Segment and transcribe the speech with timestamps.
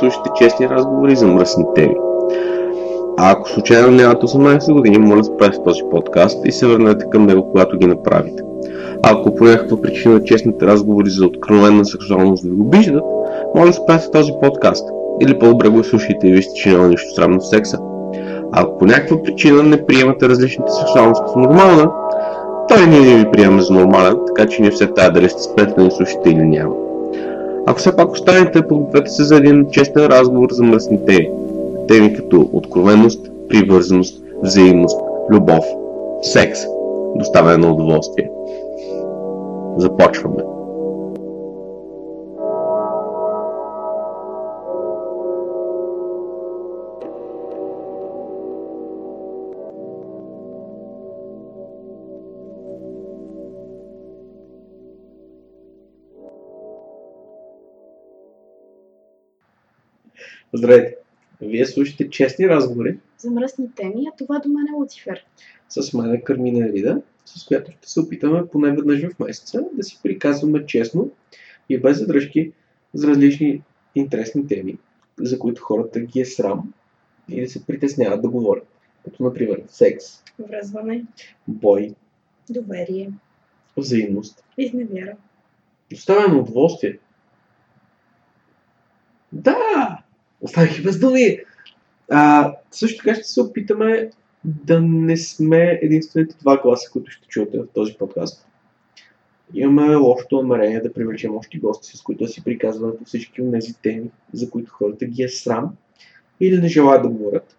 [0.00, 1.96] Слушате честни разговори за мръсни теми.
[3.18, 7.48] А ако случайно нямате 18 години, моля спрете този подкаст и се върнете към него,
[7.50, 8.42] когато ги направите.
[9.02, 13.04] Ако по някаква причина честните разговори за откровенна сексуалност ви обиждат,
[13.54, 14.88] моля спрете този подкаст.
[15.22, 17.78] Или по-добре го слушайте и вижте, че няма нищо срамно в секса.
[18.52, 21.90] Ако по някаква причина не приемате различните сексуалности като нормална,
[22.68, 25.88] той ние не ви приема за нормален, така че не все тая дали сте сплетени
[25.88, 26.74] да слушате или няма.
[27.66, 31.30] Ако все пак останете, подгответе се за един честен разговор за мръсни теми.
[31.88, 35.64] Теми като откровенност, привързаност, взаимност, любов,
[36.22, 36.60] секс,
[37.16, 38.30] доставяне на удоволствие.
[39.78, 40.59] Започваме.
[60.52, 60.96] Здравейте!
[61.40, 65.26] Вие слушате честни разговори за мръсни теми, а това до мен е Луцифер.
[65.68, 69.82] с мен е Кармина Вида, с която ще се опитаме поне веднъж в месеца да
[69.82, 71.10] си приказваме честно
[71.68, 72.52] и без задръжки
[72.94, 73.62] за различни
[73.94, 74.78] интересни теми,
[75.18, 76.72] за които хората ги е срам
[77.28, 78.66] и да се притесняват да говорят.
[79.04, 80.04] Като например секс,
[80.38, 81.04] Връзване,
[81.48, 81.94] бой,
[82.50, 83.10] доверие,
[83.76, 85.16] взаимност, изневяра.
[85.90, 86.98] доставяне удоволствие.
[89.32, 89.99] Да!
[90.50, 91.38] Оставих и без думи!
[92.10, 94.10] А, също така ще се опитаме
[94.44, 98.46] да не сме единствените два гласа, които ще чуете в този подкаст.
[99.54, 103.52] Имаме лошото намерение да привлечем още гости, с които да си приказваме по всички от
[103.52, 105.76] тези теми, за които хората ги е срам
[106.40, 107.56] или не желаят да говорят.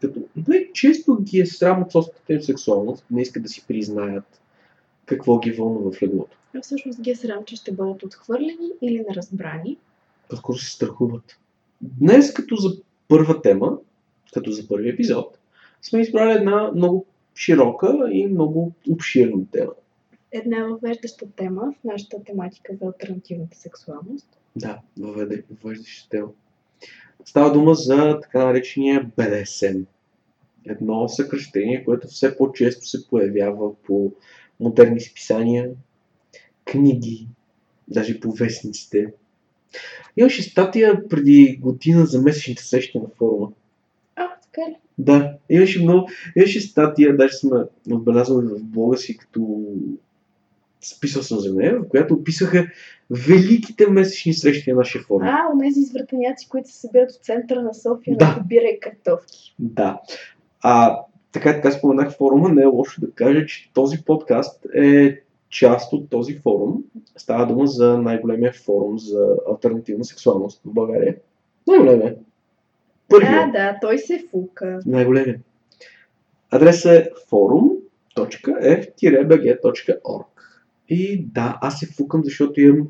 [0.00, 4.40] Като най-често ги е срам от собствената им сексуалност, не искат да си признаят
[5.06, 6.36] какво ги вълнува в леглото.
[6.56, 9.76] А всъщност ги е срам, че ще бъдат отхвърлени или неразбрани.
[10.28, 11.40] по-скоро се страхуват.
[11.80, 12.70] Днес, като за
[13.08, 13.78] първа тема,
[14.34, 15.38] като за първи епизод,
[15.82, 19.72] сме избрали една много широка и много обширна тема.
[20.32, 24.26] Една въвеждаща тема в нашата тематика за альтернативната сексуалност.
[24.56, 26.28] Да, въвеждаща тема.
[27.24, 29.84] Става дума за така наречения BDSM.
[30.66, 34.12] Едно съкръщение, което все по-често се появява по
[34.60, 35.70] модерни списания,
[36.64, 37.28] книги,
[37.88, 39.12] даже по вестниците.
[40.16, 43.48] Имаше статия преди година за месечните срещи на форума.
[44.16, 44.76] А, така ли?
[44.98, 47.58] Да, имаше много, имаше статия, даже сме
[47.90, 49.64] отбелязвали в блога си, като
[50.80, 52.66] списал съм за нея, в която описаха
[53.10, 55.28] великите месечни срещи на нашия форум.
[55.28, 58.36] А, онези извратеняци, които се събират в центъра на София Да.
[58.36, 59.54] на бира и картофки.
[59.58, 60.00] Да.
[60.62, 61.00] А,
[61.32, 66.10] така така споменах форума, не е лошо да кажа, че този подкаст е част от
[66.10, 66.84] този форум.
[67.16, 71.16] Става дума за най-големия форум за альтернативна сексуалност в България.
[71.66, 72.16] Най-големия.
[73.08, 73.46] Първия.
[73.46, 74.80] Да, да, той се фука.
[74.86, 75.40] най-големия.
[76.50, 80.24] Адресът е forum.f-bg.org
[80.88, 82.88] И да, аз се фукам, защото имам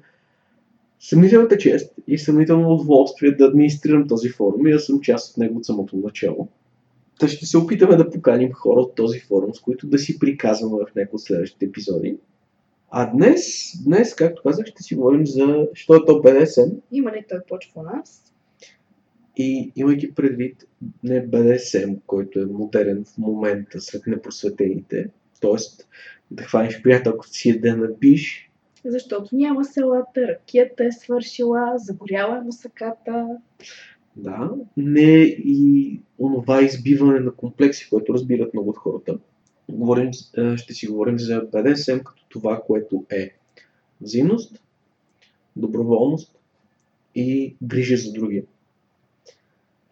[1.00, 5.56] съмнителната чест и съмнително удоволствие да администрирам този форум и да съм част от него
[5.56, 6.48] от самото начало.
[7.20, 10.76] Та ще се опитаме да поканим хора от този форум, с които да си приказваме
[10.76, 12.16] в някои от следващите епизоди.
[12.90, 17.24] А днес, днес, както казах, ще си говорим за що е то BDSM Има ли
[17.28, 18.30] той почва у нас?
[19.36, 20.64] и имайки предвид
[21.02, 25.08] не BDSM, който е модерен в момента сред непросветените,
[25.40, 25.84] т.е.
[26.30, 28.50] да хванеш приятелката си и да я набиш,
[28.84, 33.26] Защото няма селата, ракията е свършила, загоряла е мусаката.
[34.16, 39.18] да, не и онова избиване на комплекси, което разбират много от хората.
[39.68, 43.30] Говорим, е, ще си говорим за BDSM като това, което е
[44.00, 44.62] взаимност,
[45.56, 46.38] доброволност
[47.14, 48.42] и грижа за другия.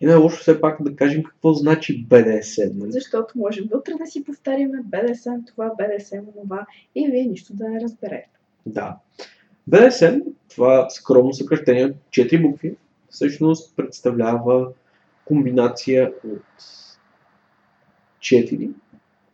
[0.00, 2.72] И не е лошо все пак да кажем какво значи BDSM.
[2.74, 2.92] Нали?
[2.92, 7.80] Защото можем утре да си повтаряме БДСМ това, БДСМ това и вие нищо да не
[7.80, 8.30] разберете.
[8.66, 8.96] Да.
[9.70, 12.76] BDSM, това скромно съкръщение от 4 букви,
[13.10, 14.72] всъщност представлява
[15.24, 16.42] комбинация от
[18.20, 18.70] 4,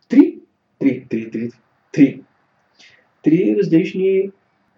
[0.09, 0.39] 3,
[0.81, 1.51] 3, 3, 3,
[1.93, 2.21] 3,
[3.25, 4.31] 3 различни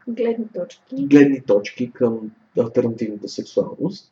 [0.08, 0.96] Гледни точки.
[0.96, 4.12] гледни точки към альтернативната сексуалност.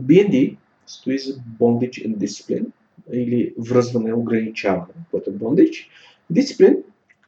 [0.00, 0.56] BND
[0.86, 2.66] стои за Bondage and Discipline
[3.12, 5.86] или връзване, ограничаване, което е Bondage.
[6.32, 6.78] Discipline,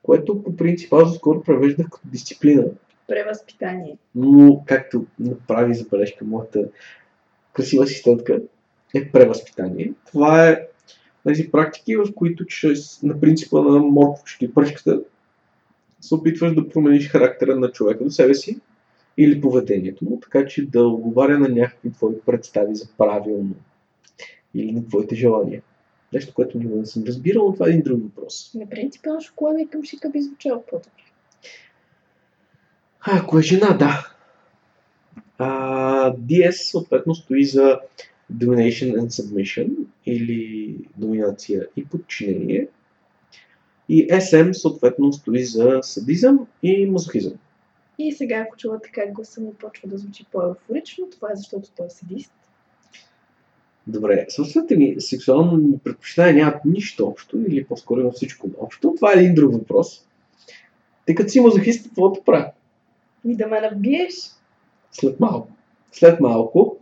[0.02, 2.64] което по принцип аз скоро превеждах като дисциплина,
[3.08, 3.96] Превъзпитание.
[4.14, 6.68] но както направи забележка моята
[7.52, 8.40] красива асистентка,
[8.94, 9.92] е превъзпитание.
[10.06, 10.66] Това е
[11.26, 15.00] тези практики, в които чрез на принципа на морковчето и пръчката
[16.00, 18.60] се опитваш да промениш характера на човека до себе си
[19.18, 23.54] или поведението му, така че да отговаря на някакви твои представи за правилно
[24.54, 25.62] или на твоите желания.
[26.12, 28.54] Нещо, което никога не съм разбирал, но това е един друг въпрос.
[28.54, 30.90] На принципа на шоколада и към шика би звучало по-добре.
[33.00, 34.12] А, ако е жена, да.
[35.38, 37.80] А, DS съответно стои за
[38.34, 39.70] Domination and Submission
[40.06, 42.68] или доминация и подчинение.
[43.88, 47.32] И SM съответно стои за садизъм и мазохизъм.
[47.98, 51.86] И сега, ако чувате как гласа му почва да звучи по-еуфорично, това е защото той
[51.86, 52.32] е садист.
[53.86, 58.94] Добре, собствените ми сексуални предпочитания нямат нищо общо или по-скоро има всичко общо.
[58.96, 60.06] Това е един друг въпрос.
[61.06, 62.50] Тъй като си мазохист, какво да правя?
[63.24, 64.14] И да ме набиеш.
[64.92, 65.48] След малко.
[65.92, 66.76] След малко.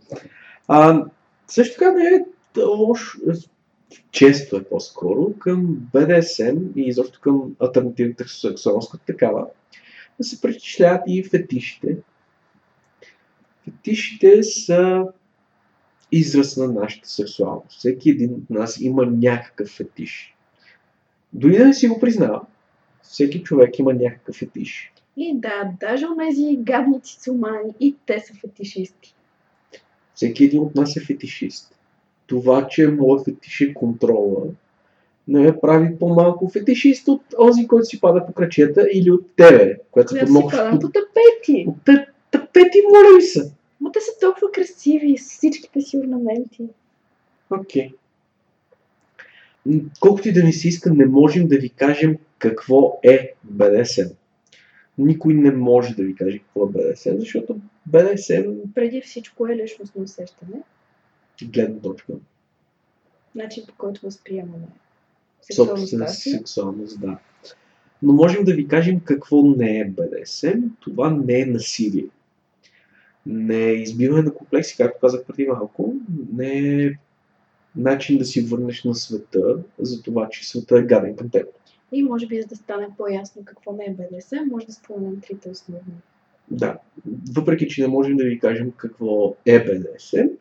[0.67, 1.05] А,
[1.47, 2.25] също така не е
[2.61, 3.19] лошо,
[4.11, 9.47] често е по-скоро към BDSM и изобщо към альтернативната сексуалност като такава
[10.19, 11.97] да се причисляват и фетишите.
[13.63, 15.03] Фетишите са
[16.11, 17.77] израз на нашата сексуалност.
[17.77, 20.35] Всеки един от нас има някакъв фетиш.
[21.33, 22.41] Дори да не си го признава,
[23.01, 24.91] всеки човек има някакъв фетиш.
[25.17, 29.15] И да, даже онези гадни цицумани, и те са фетишисти.
[30.15, 31.75] Всеки един от нас е фетишист.
[32.27, 34.41] Това, че моят фетиш е контрола,
[35.27, 39.77] не ме прави по-малко фетишист от онзи, който си пада по крачета или от тебе,
[39.91, 41.65] което Която си падам по тапети.
[41.67, 41.75] От
[42.31, 43.51] тапети, моля ви се.
[43.81, 46.63] Ма те са толкова красиви с всичките си орнаменти.
[47.49, 47.91] Окей.
[49.65, 54.11] М, Колкото и да ни се иска, не можем да ви кажем какво е BDSM.
[54.97, 60.01] Никой не може да ви каже какво е BDSM, защото BDSM Преди всичко е личностно
[60.01, 60.57] усещане,
[61.43, 62.13] гледна точка.
[63.35, 64.67] начин по който възприемаме
[65.53, 66.29] собствена си.
[66.29, 67.17] сексуалност, да.
[68.03, 70.63] Но можем да ви кажем какво не е BDSM.
[70.79, 72.05] Това не е насилие.
[73.25, 75.95] Не е избиване на комплекси, както казах преди малко.
[76.33, 76.91] Не е
[77.75, 81.47] начин да си върнеш на света, за това, че света е гаден към теб.
[81.91, 85.49] И може би, за да стане по-ясно какво не е БДС, може да споменем трите
[85.49, 85.93] основни.
[86.51, 86.77] Да.
[87.35, 90.31] Въпреки, че не можем да ви кажем какво е BDSM,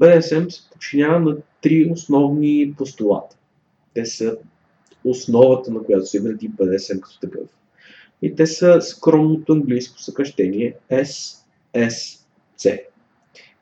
[0.00, 3.36] BDSM се подчинява на три основни постулата.
[3.94, 4.36] Те са
[5.04, 7.48] основата, на която се гради BDSM като такъв.
[8.22, 12.82] И те са скромното английско съкръщение SSC.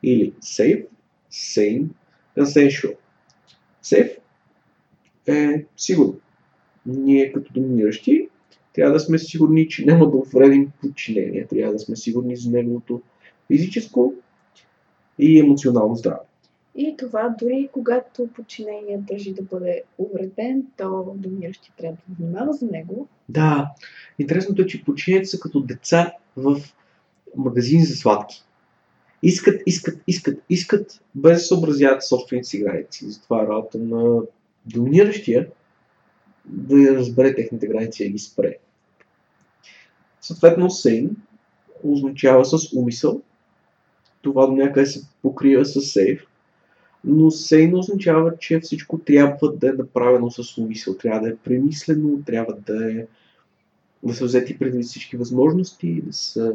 [0.02, 0.87] Или Safe,
[1.32, 1.87] Sane,
[2.38, 2.94] Consensual.
[3.85, 4.17] Safe
[5.26, 6.20] е сигурно.
[6.87, 8.29] Ние като доминиращи
[8.75, 11.46] трябва да сме сигурни, че няма да увредим подчинение.
[11.46, 13.02] Трябва да сме сигурни за неговото
[13.46, 14.14] физическо
[15.19, 16.27] и емоционално здраве.
[16.80, 22.66] И това дори когато подчинение държи да бъде увреден, то доминиращи трябва да внимава за
[22.66, 23.08] него.
[23.28, 23.70] Да,
[24.19, 26.60] интересното е, че подчинените са като деца в
[27.36, 28.44] магазин за сладки.
[29.22, 33.10] Искат, искат, искат, искат, без да съобразяват собствените си граници.
[33.10, 34.20] Затова е работа на
[34.66, 35.48] доминиращия
[36.44, 38.56] да разбере техните граници и да ги спре.
[40.20, 41.16] Съответно, сейн
[41.84, 43.20] означава с умисъл.
[44.22, 46.28] Това до някъде се покрива с сейф.
[47.05, 50.97] Но сейн означава, че всичко трябва да е направено с умисъл.
[50.97, 53.07] Трябва да е премислено, трябва да е
[54.02, 56.52] да са взети предвид всички възможности, да са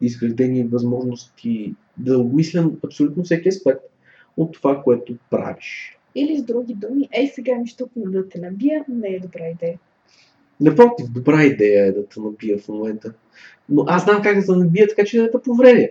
[0.00, 3.80] изградени възможности, да обмислям абсолютно всеки аспект
[4.36, 5.98] от това, което правиш.
[6.14, 9.78] Или с други думи, ей сега ми щупна да те набия, не е добра идея.
[10.60, 13.12] Напротив, добра идея е да те набия в момента.
[13.68, 15.88] Но аз знам как да те набия, така че да те повредя.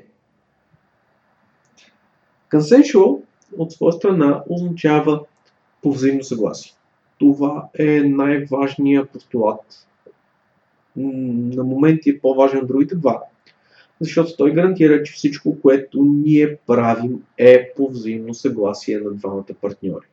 [2.52, 3.22] Consensual
[3.58, 5.26] от своя страна означава
[5.84, 6.74] по взаимно съгласие.
[7.20, 9.88] Това е най-важният постулат.
[10.96, 13.24] На моменти е по-важен от другите два.
[14.02, 20.06] Защото той гарантира, че всичко, което ние правим е по взаимно съгласие на двамата партньори.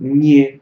[0.00, 0.60] Ние,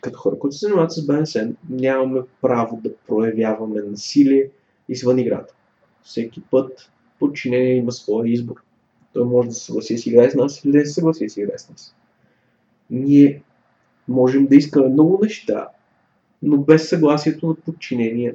[0.00, 4.48] като хора, които се занимават с БНСМ, нямаме право да проявяваме насилие
[4.88, 5.54] извън играта.
[6.02, 8.62] Всеки път подчинение има своя избор.
[9.12, 11.24] Той може да се съгласи да си играе с нас или да не се съгласи
[11.24, 11.96] да си играе с нас.
[12.90, 13.42] Ние
[14.08, 15.68] можем да искаме много неща,
[16.42, 18.34] но без съгласието на подчинение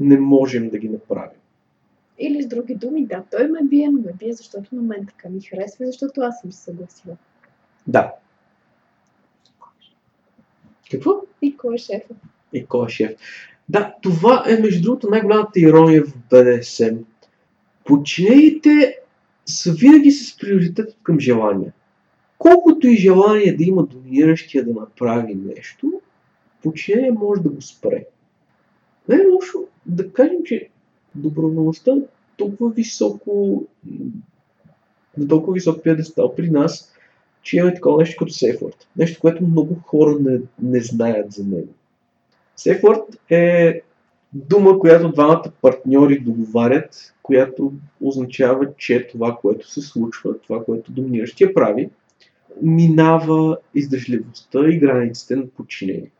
[0.00, 1.38] не можем да ги направим.
[2.18, 5.28] Или с други думи, да, той ме бие, но ме бие, защото на мен така
[5.28, 7.16] ми харесва, защото аз съм се съгласила.
[7.86, 8.14] Да.
[10.90, 11.10] Какво?
[11.42, 12.16] И кой е шефът?
[12.52, 13.16] И кой е шеф?
[13.68, 16.98] Да, това е между другото най-голямата ирония в BDSM.
[17.90, 18.98] Подчинените
[19.46, 21.72] са винаги с приоритет към желания.
[22.38, 26.00] Колкото и желание да има доминиращия да направи нещо,
[26.62, 28.04] подчинение може да го спре.
[29.08, 29.22] Не е
[29.86, 30.68] да кажем, че
[31.14, 31.92] доброволността
[32.36, 33.64] толкова високо,
[35.18, 36.92] на толкова висок пиедестал при нас,
[37.42, 38.88] че имаме такова нещо като Сейфорд.
[38.96, 41.74] Нещо, което много хора не, не знаят за него.
[42.56, 43.80] Сейфорд е
[44.32, 51.54] дума, която двамата партньори договарят, която означава, че това, което се случва, това, което доминиращия
[51.54, 51.90] прави,
[52.62, 56.10] минава издържливостта и границите на подчинение.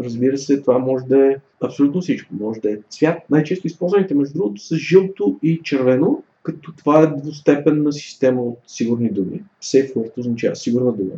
[0.00, 2.34] Разбира се, това може да е абсолютно всичко.
[2.34, 3.18] Може да е цвят.
[3.30, 9.10] Най-често използваните, между другото, са жълто и червено, като това е двустепенна система от сигурни
[9.10, 9.42] думи.
[9.62, 11.12] Safe word означава сигурна дума.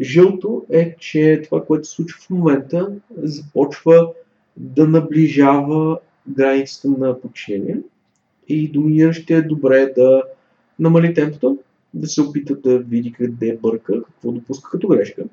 [0.00, 4.12] Жълто е, че това, което се случва в момента, започва
[4.56, 5.98] да наближава
[6.28, 7.78] границата на подчинение
[8.48, 10.22] и доминиращия е добре да
[10.78, 11.58] намали темпото,
[11.94, 15.24] да се опита да види къде бърка, какво допуска като грешка.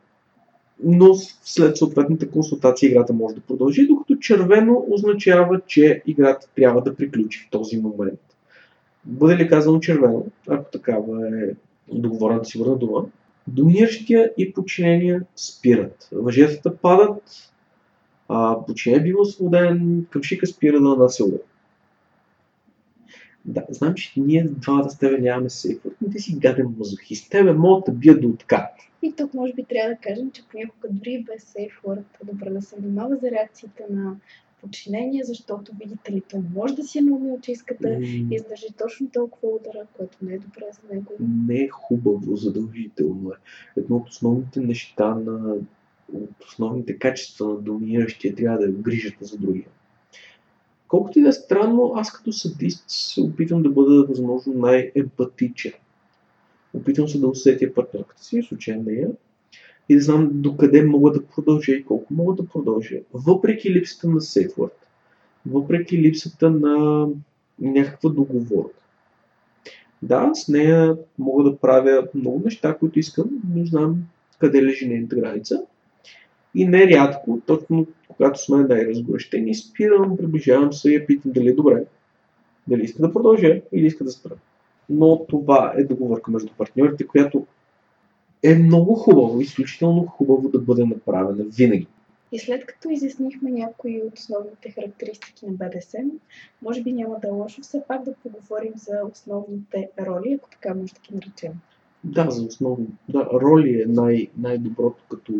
[0.83, 1.13] Но
[1.43, 7.47] след съответната консултация играта може да продължи, докато червено означава, че играта трябва да приключи
[7.47, 8.19] в този момент.
[9.05, 11.49] Бъде ли казано червено, ако такава е
[11.91, 13.05] договорената сигурна дума,
[13.47, 16.09] доминиращия и подчинения спират.
[16.11, 17.52] Въжетата падат,
[18.29, 21.39] а, подчинен бива освободен, къмшика спира да нанася удар.
[23.45, 27.31] Да, знам, че ние двамата с тебе нямаме сейфът, но ти си гаден мазохист.
[27.31, 28.69] Тебе могат да бият до откат.
[29.01, 32.61] И тук може би трябва да кажем, че понякога дори без сейф хората добре да
[32.61, 34.15] се внимава за реакциите на
[34.61, 37.97] подчинение, защото видите ли, той може да си е наумил, че иска да М,
[38.31, 41.13] издържи точно толкова удара, което не е добре за него.
[41.19, 43.35] Не е хубаво, задължително е.
[43.79, 45.55] Едно от основните неща на
[46.13, 49.65] от основните качества на доминиращия трябва да е грижата за другия.
[50.87, 55.73] Колкото и да е странно, аз като садист се опитвам да бъда възможно най-емпатичен.
[56.73, 59.09] Опитвам се да усетя партньорката си, в случая нея,
[59.89, 62.97] и да знам докъде мога да продължа и колко мога да продължа.
[63.13, 64.87] Въпреки липсата на сейфворд,
[65.45, 67.07] въпреки липсата на
[67.59, 68.79] някаква договорка.
[70.01, 74.03] Да, с нея мога да правя много неща, които искам, но знам
[74.39, 75.63] къде лежи нейната граница.
[76.55, 81.83] И нерядко, точно когато сме най-разгорещени, спирам, приближавам се и я питам дали е добре,
[82.67, 84.35] дали иска да продължа или иска да спра.
[84.89, 87.45] Но това е договорка между партньорите, която
[88.43, 91.87] е много хубаво, изключително хубаво да бъде направена винаги.
[92.31, 96.09] И след като изяснихме някои от основните характеристики на БДСМ,
[96.61, 100.73] може би няма да е лошо все пак да поговорим за основните роли, ако така
[100.73, 101.51] може да ги наречем.
[102.03, 102.87] Да, за основно.
[103.09, 105.33] Да, роли е най- най-доброто като,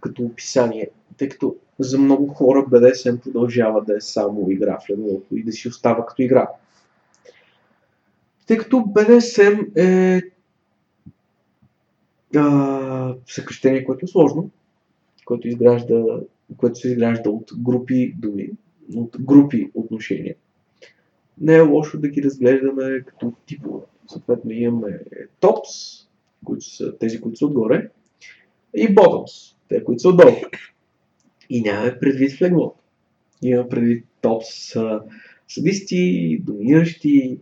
[0.00, 5.36] като описание, тъй като за много хора BDSM продължава да е само игра в леглото
[5.36, 6.48] и да си остава като игра.
[8.46, 10.22] Тъй като BDSM е
[12.36, 14.50] а, съкръщение, което е сложно,
[15.24, 16.04] което, изгражда,
[16.56, 18.50] което се изгражда от групи думи,
[18.96, 20.34] от групи отношения.
[21.40, 23.84] Не е лошо да ги разглеждаме като типове.
[24.06, 25.00] Съответно имаме
[25.40, 25.70] топс,
[26.44, 27.90] които са тези, които са отгоре,
[28.76, 30.36] и bottoms, те, които са отдолу.
[31.50, 32.80] И нямаме предвид в леглото.
[33.42, 35.00] Имаме предвид топс са
[35.48, 37.38] садисти, доминиращи.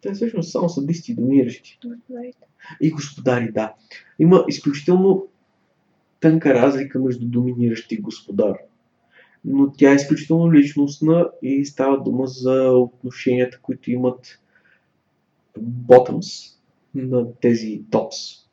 [0.00, 1.78] Те всъщност само садисти доминиращи.
[2.80, 3.74] И господари, да.
[4.18, 5.26] Има изключително
[6.20, 8.56] тънка разлика между доминиращ и господар.
[9.44, 14.40] Но тя е изключително личностна и става дума за отношенията, които имат
[15.60, 16.56] bottoms
[16.94, 18.47] на тези tops.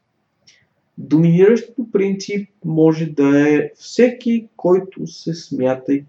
[0.98, 6.04] Доминиращ по принцип може да е всеки, който се смята и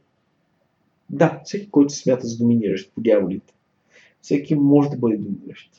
[1.10, 3.54] да, всеки, който се смята за доминиращ по дяволите.
[4.22, 5.70] Всеки може да бъде доминиращ.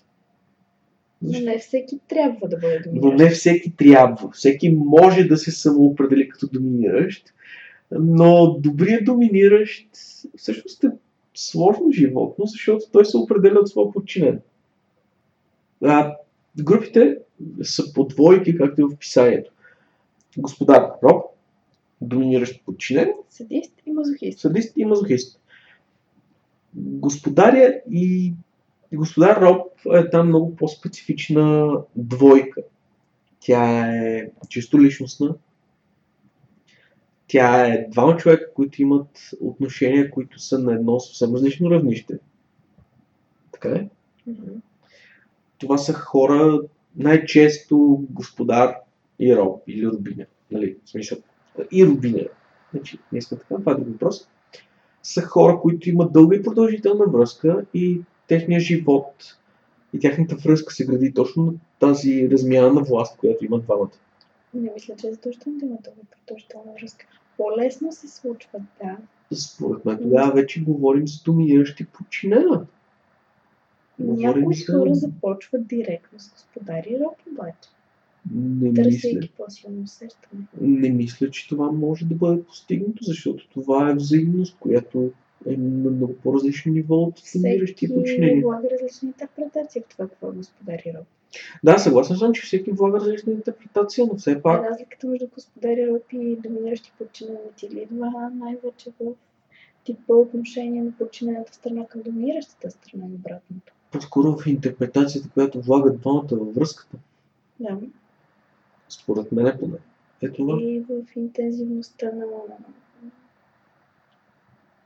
[1.21, 3.23] Но не всеки трябва да бъде Но доминиращ.
[3.23, 4.31] не всеки трябва.
[4.31, 7.33] Всеки може да се самоопредели като доминиращ,
[7.91, 9.87] но добрият доминиращ
[10.37, 10.87] всъщност е
[11.33, 14.41] сложно животно, защото той се определя от своя подчинен.
[15.83, 16.15] А,
[16.63, 17.17] групите
[17.63, 19.51] са по двойки, както е в описанието.
[20.37, 21.25] Господар Роб,
[22.01, 24.39] доминиращ подчинен, Садист и мазохист.
[24.39, 25.39] садист и мазохист.
[26.75, 28.33] Господаря и
[28.93, 32.61] господар Роб е там много по-специфична двойка.
[33.39, 35.35] Тя е чисто личностна.
[37.27, 42.19] Тя е двама човека, които имат отношения, които са на едно съвсем различно равнище.
[43.51, 43.89] Така е?
[44.27, 44.51] Мгм.
[45.57, 46.61] Това са хора,
[46.95, 48.75] най-често господар
[49.19, 50.25] и роб или рубиня.
[50.51, 51.17] Нали, в смисъл.
[51.71, 52.27] И рубиня.
[52.73, 54.27] Значи, не сме така, това е друг въпрос.
[55.03, 59.37] Са хора, които имат дълга и продължителна връзка и техният живот
[59.93, 63.91] и тяхната връзка се гради точно на тази размяна на власт, която имат двамата.
[64.53, 67.05] Не мисля, че е задължително да има дълга продължителна връзка.
[67.37, 68.97] по-лесно се случват, да.
[69.35, 72.65] Според мен тогава вече говорим за доминиращи подчинена.
[73.99, 77.69] Някои хора започват директно с господари роб, обаче,
[78.35, 80.41] Не мисля, търсейки по-силно усещане.
[80.61, 85.11] не мисля, че това може да бъде постигнато, защото това е взаимност, която
[85.45, 88.41] е на много по-различно ниво от доминиращи Всеки подчинени.
[88.43, 91.05] влага различни интерпретации в това, какво е господари роб.
[91.63, 96.03] Да, съгласен съм, че всеки влага различна интерпретация, но все пак Разликата между господари роб
[96.13, 99.13] и доминиращи подчинените ли идва най-вече в
[99.83, 103.73] типа отношение на подчинената страна към доминиращата страна и обратното.
[103.91, 106.97] По-скоро в интерпретацията, която влагат двамата във връзката,
[107.59, 107.77] Да.
[108.89, 109.77] според мен е поне.
[110.21, 112.25] Е това И в интензивността на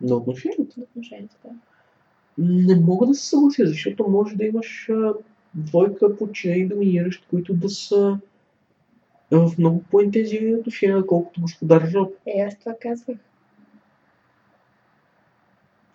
[0.02, 0.80] на отношението.
[0.80, 1.36] на отношението.
[1.44, 1.50] Да.
[2.38, 5.14] Не мога да се съглася, защото може да имаш а,
[5.56, 8.20] двойка подчинени доминиращи, които да са
[9.32, 12.14] в много по-интензивни отношения, отколкото господар Роб.
[12.26, 13.18] Е, аз това казвах.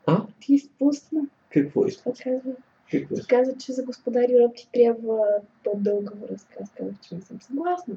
[0.07, 0.27] А?
[0.41, 1.21] Ти изпусна.
[1.51, 1.91] Какво е?
[1.91, 2.57] Това казвах.
[2.91, 3.15] Какво?
[3.15, 5.19] Ти каза, че за господари роб ти трябва
[5.65, 6.55] по-дълга връзка.
[6.63, 7.95] Аз казах, че не съм съгласна.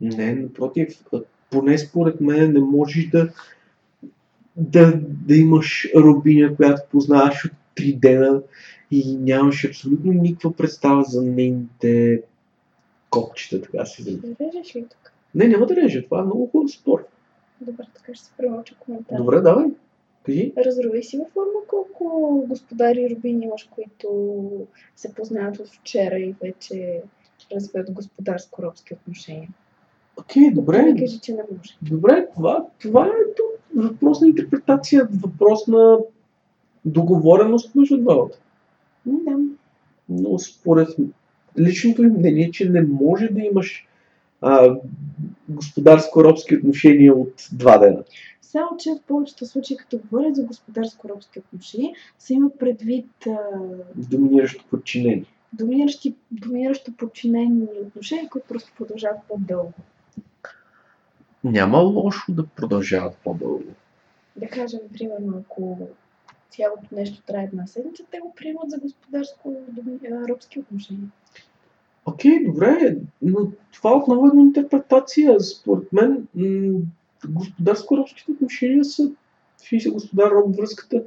[0.00, 1.04] Не, напротив,
[1.50, 3.32] поне според мен не можеш да,
[4.56, 8.42] да, да имаш рубиня, която познаваш от три дена
[8.90, 12.22] и нямаш абсолютно никаква представа за нейните
[13.10, 14.18] копчета, така изразя.
[14.18, 15.12] Ще режеш ли тук?
[15.34, 17.06] Не, няма да режа, това е много хубав спор.
[17.60, 19.16] Добре, така ще се премълча коментар.
[19.16, 19.66] Добре, давай.
[20.28, 20.52] Кажи.
[20.66, 24.66] Разрови си във форма колко господари рубини имаш, които
[24.96, 27.02] се познават от вчера и вече
[27.54, 29.48] развиват господарско-робски отношения.
[30.16, 30.82] Окей, добре.
[30.82, 31.76] Не кажи, че не може.
[31.82, 35.98] Добре, това, това е тук въпрос на интерпретация, въпрос на
[36.84, 38.30] договореност между двамата.
[39.06, 39.38] Да.
[40.08, 40.88] Но според
[41.58, 43.87] личното им мнение, че не може да имаш
[45.50, 48.04] господарско-робски отношения от два дена.
[48.42, 53.36] Само, че в повечето случаи, като говорят за господарско-робски отношения, се има предвид а,
[53.94, 55.24] Доминиращо подчинение.
[55.52, 59.72] доминиращи, доминиращо подчинени отношения, които просто продължават по-дълго.
[61.44, 63.64] Няма лошо да продължават по-дълго.
[64.36, 65.88] Да кажем, примерно, ако
[66.50, 71.08] цялото нещо трае една седмица, те го приемат за господарско-робски отношения.
[72.08, 73.38] Окей, добре, но
[73.72, 75.40] това отново е една интерпретация.
[75.40, 76.80] Според мен м-
[77.26, 79.10] господарско-робските отношения са,
[79.68, 81.02] фи се господар роб връзката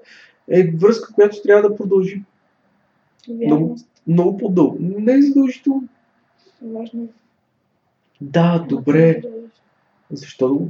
[0.47, 2.21] е връзка, която трябва да продължи
[3.29, 3.87] Вярност.
[4.07, 4.77] много по-дълго.
[4.79, 5.87] Не е задължително.
[6.61, 7.07] Важно е.
[8.21, 9.21] Да, добре.
[10.11, 10.65] Защо да го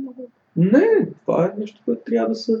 [0.00, 0.28] много?
[0.56, 2.52] Не, това е нещо, което трябва да се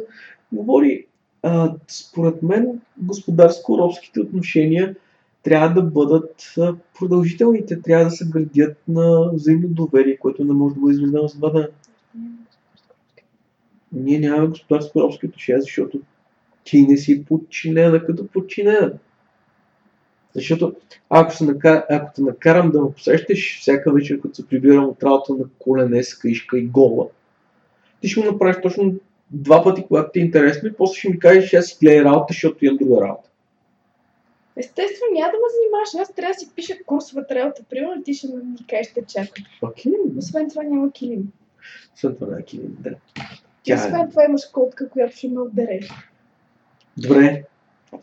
[0.52, 1.06] говори.
[1.42, 4.96] А, според мен, господарско-робските отношения
[5.46, 6.54] трябва да бъдат
[6.98, 7.66] продължителни.
[7.66, 11.38] Те трябва да се градят на взаимно доверие, което не може да бъде изградено за
[11.38, 11.68] два дена.
[13.92, 16.00] Ние нямаме господарско-робски отношения, защото
[16.64, 18.92] ти не си подчинена като подчинена.
[20.34, 20.74] Защото
[21.10, 21.86] ако, се нака...
[21.90, 26.02] ако те накарам да ме посещаш всяка вечер, като се прибирам от работа на колене,
[26.02, 27.08] с каишка и гола,
[28.00, 28.94] ти ще го направиш точно
[29.30, 32.26] два пъти, когато ти е интересно и после ще ми кажеш, аз си гледай работа,
[32.28, 33.28] защото имам друга работа.
[34.56, 36.08] Естествено, няма да ме занимаваш.
[36.08, 37.62] Аз трябва да си пиша курсовата работа.
[37.70, 39.44] Примерно ти ще ми кажеш, ще чакам.
[39.62, 41.32] Окей, Освен това няма килим.
[41.94, 42.90] след това на килим, да.
[43.62, 43.76] Тя е.
[43.76, 45.88] освен това имаш котка, която ще ме отдереш.
[46.96, 47.44] Добре.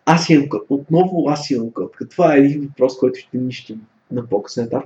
[0.05, 0.73] Аз имам котка.
[0.73, 2.07] Отново аз имам котка.
[2.07, 4.85] Това е един въпрос, който ще нищим на по-късен етап.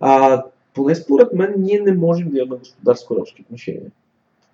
[0.00, 3.90] А, поне според мен ние не можем да имаме господарско-робски отношения.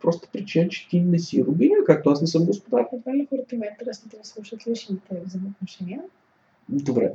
[0.01, 2.85] Просто причина, че ти не си рубиня, както аз не съм господар.
[2.93, 6.01] Едва ли хората им е интересно да ви слушат личните взаимоотношения?
[6.69, 7.13] Добре.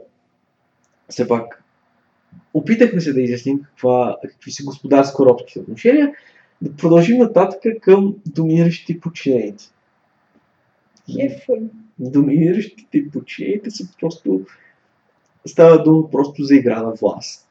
[1.10, 1.64] Все пак,
[2.54, 6.14] опитахме се да изясним каква, какви са господарско-робските отношения,
[6.62, 9.64] да продължим нататък към доминиращите и подчинените.
[11.20, 11.42] Е.
[12.00, 14.42] Доминиращите и подчинените са просто...
[15.48, 17.45] Става дума просто за игра на власт.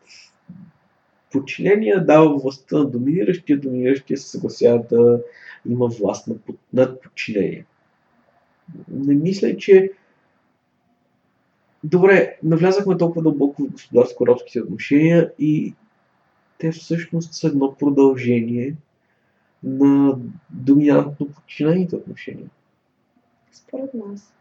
[1.34, 5.20] Подчинения дава властта на доминиращия, доминиращия се съгласява да
[5.68, 7.64] има власт над, под- над подчинение.
[8.88, 9.90] Не мисля, че
[11.84, 15.74] Добре, навлязахме толкова дълбоко в господарско-робските отношения и
[16.58, 18.74] те всъщност са едно продължение
[19.62, 20.18] на
[20.50, 22.50] доминантно подчинените отношения.
[23.52, 24.34] Според нас.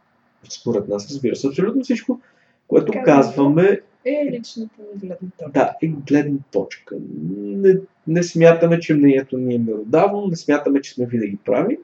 [0.50, 2.22] Според нас, разбира се, абсолютно всичко,
[2.68, 5.52] което Казвам, казваме, Е личната ни гледна точка.
[5.52, 6.96] да, е гледна точка.
[7.30, 7.76] Не,
[8.08, 11.78] не смятаме, че мнението ни е меродавно, не смятаме, че сме винаги прави.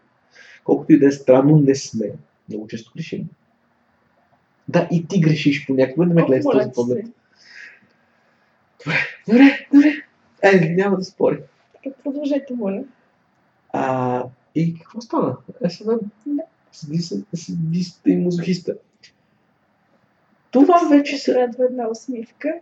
[0.63, 2.12] Колкото и да е странно, не сме.
[2.49, 3.29] Много често грешим.
[4.67, 7.05] Да, и ти грешиш понякога, да ме Ох, гледай с този поглед.
[7.05, 7.12] се.
[9.27, 9.93] Добре, добре.
[10.41, 11.39] Е, няма да спори.
[11.73, 12.84] Така, продължете, моля.
[13.73, 14.23] А,
[14.55, 15.38] и какво стана?
[15.69, 15.99] СНМ.
[16.25, 16.43] Да.
[17.34, 18.75] Садиста и мазохиста.
[20.51, 22.53] Това вече се са радва една усмивка.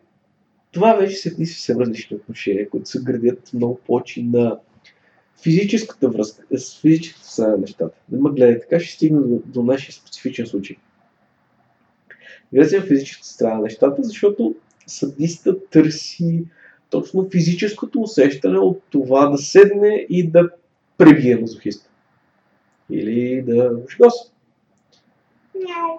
[0.71, 4.59] това вече са едни съвсем различни отношения, които се градят много повече на
[5.41, 7.97] физическата връзка, с физическата на нещата.
[8.11, 10.77] Не ме гледай, така ще стигна до, до нашия специфичен случай.
[12.53, 14.55] На физическата страна на нещата, защото
[14.87, 16.45] съдиста търси
[16.89, 20.49] точно физическото усещане от това да седне и да
[20.97, 21.89] пребие мазохиста.
[22.89, 24.31] Или да го шгоса.
[25.55, 25.97] Няу.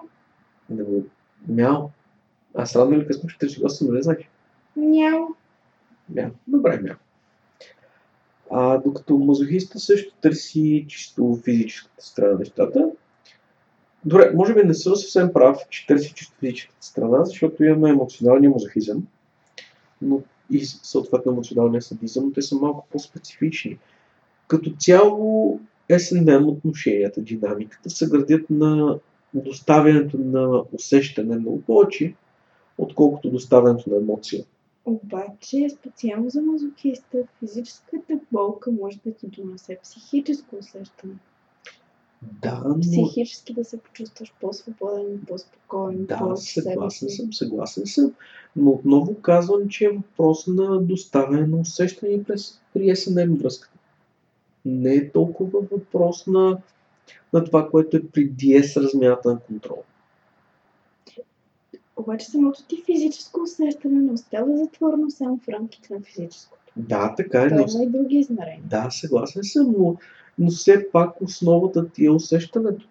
[0.69, 1.03] Да го
[1.47, 1.89] мяу.
[2.55, 4.29] Аз рано или късно ще търси госа, но не знаеш.
[4.75, 5.27] Няу.
[6.09, 6.31] Мяу.
[6.47, 6.95] Добре, мяу.
[8.51, 12.91] А, докато мазохиста също търси чисто физическата страна на нещата.
[14.05, 18.49] Добре, може би не съм съвсем прав, че търси чисто физическата страна, защото имаме емоционалния
[18.49, 19.07] мазохизъм,
[20.01, 20.21] но
[20.51, 23.77] и съответно емоционалния садизъм, те са малко по-специфични.
[24.47, 28.99] Като цяло S&M отношенията, динамиката се градят на
[29.33, 32.13] доставянето на усещане много повече,
[32.77, 34.43] отколкото доставянето на емоция.
[34.85, 41.13] Обаче, специално за мазохиста, физическата болка може да ти донесе психическо усещане.
[42.41, 42.79] Да, но...
[42.79, 48.13] Психически да се почувстваш по-свободен, по-спокоен, Да, съгласен съм, съгласен съм.
[48.55, 53.77] Но отново казвам, че е въпрос на доставяне на усещане през, при SNM връзката.
[54.65, 56.61] Не е толкова въпрос на,
[57.33, 59.83] на това, което е при DS размяната на контрол.
[61.95, 66.59] Обаче самото ти физическо усещане не остава затворено само в рамките на физическото.
[66.75, 67.83] Да, така е, Той но...
[67.83, 68.61] и други измерения.
[68.65, 69.95] Да, съгласен съм, но,
[70.39, 72.87] но все пак основата ти е усещането.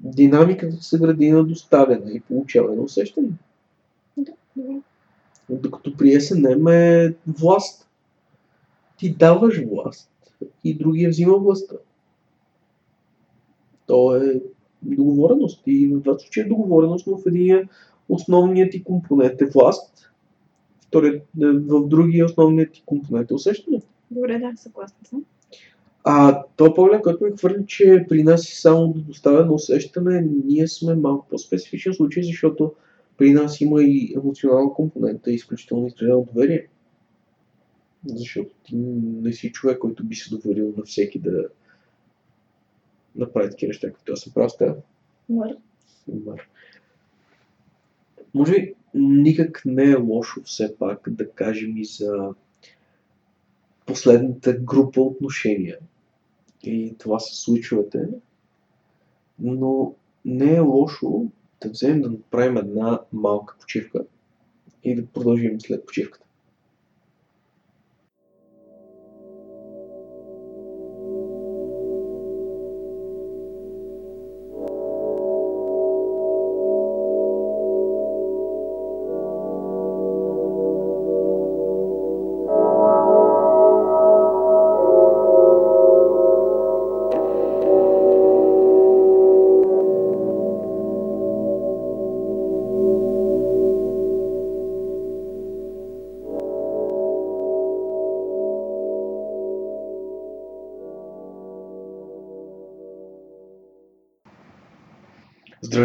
[0.00, 3.28] Динамиката се гради на доставяне и получаване на усещане.
[4.16, 4.80] Добре.
[5.50, 7.88] Докато при SNM е власт.
[8.98, 10.10] Ти даваш власт
[10.64, 11.74] и другия взима властта.
[13.90, 14.40] То е
[14.82, 15.62] договореност.
[15.66, 17.68] И в двата случая е договореност, но в един
[18.08, 20.10] основният ти компонент е власт,
[20.86, 23.82] вторият, е, в другия основният ти компонент е усещане.
[24.10, 25.24] Добре, да, съгласна съм.
[26.04, 30.28] А то поглед, който ми хвърли, че при нас е само да доставя на усещане,
[30.44, 32.72] ние сме малко по-специфичен случай, защото
[33.18, 36.66] при нас има и емоционална компонента и изключително изградено доверие.
[38.06, 38.76] Защото ти
[39.22, 41.48] не си човек, който би се доверил на всеки да
[43.16, 44.76] направи такива неща, като аз съм теб.
[45.28, 45.56] Мър.
[46.08, 46.48] Мър.
[48.34, 52.34] Може би никак не е лошо все пак да кажем и за
[53.86, 55.78] последната група отношения.
[56.62, 58.08] И това са случвате.
[59.38, 59.94] Но
[60.24, 61.30] не е лошо
[61.62, 64.04] да вземем да направим една малка почивка
[64.84, 66.26] и да продължим след почивката.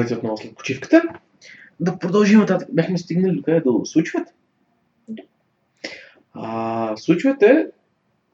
[0.06, 1.02] Здравейте отново след почивката.
[1.80, 2.68] Да продължим нататък.
[2.72, 4.32] Бяхме стигнали до къде до случвате.
[5.08, 5.24] Да.
[6.34, 7.68] А, случвате,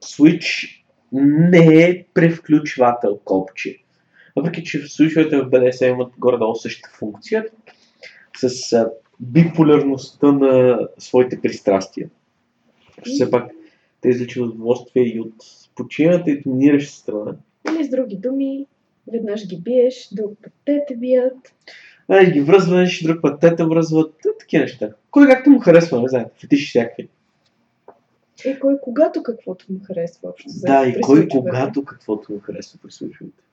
[0.03, 0.77] Switch
[1.11, 3.77] не е превключвател копче.
[4.35, 7.45] Въпреки, че случвате в BDSM имат горе-долу същата функция,
[8.37, 12.09] с а, биполярността на своите пристрастия.
[13.03, 13.51] Все пак
[14.01, 15.33] те изличат удоволствие и от
[15.75, 17.35] почината и доминираща страна.
[17.71, 18.65] Или с други думи,
[19.07, 21.53] веднъж ги биеш, друг път те те бият.
[22.07, 24.89] Ай, ги връзваш, друг път те те връзват, та, такива неща.
[25.11, 27.09] Кой както му харесва, не знаете, фетиши всякакви.
[28.45, 30.49] И кой когато каквото му харесва общо.
[30.61, 33.43] Да, и кой когато каквото му харесва при случването.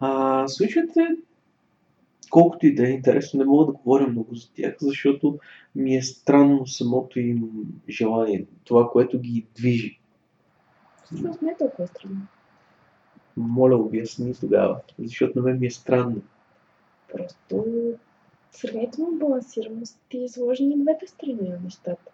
[0.00, 1.08] А, случаите,
[2.30, 5.38] колкото и да е интересно, не мога да говоря много за тях, защото
[5.74, 7.50] ми е странно самото им
[7.88, 9.98] желание, това, което ги движи.
[11.04, 12.26] Всъщност не е толкова странно.
[13.36, 16.22] Моля, обясни тогава, защото на мен ми е странно.
[17.12, 17.64] Просто
[18.52, 22.12] сравнително балансираност ти изложи на двете страни на нещата.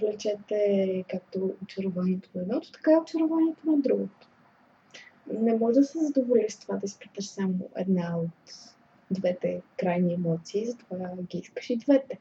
[0.00, 4.28] Влечете както очарованието на едното, така и очарованието на другото.
[5.32, 8.52] Не може да се задоволи с това да изпиташ само една от
[9.10, 12.18] двете крайни емоции, затова ги искаш и двете.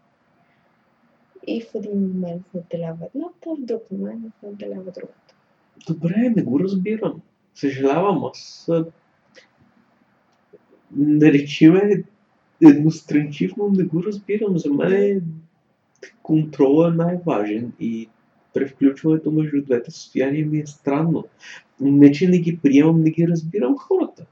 [1.48, 5.36] И в един момент надделява едната, в друг момент надделява другата.
[5.88, 7.22] Добре, не го разбирам.
[7.56, 8.86] Съжалявам, аз а,
[10.92, 12.04] наречи ме
[12.62, 14.58] едностранчив, но не го разбирам.
[14.58, 15.22] За мен е
[16.24, 18.10] контрола е най-важен и
[18.54, 21.26] превключването между двете състояния ми е странно.
[21.80, 24.26] Не, че не ги приемам, не ги разбирам хората.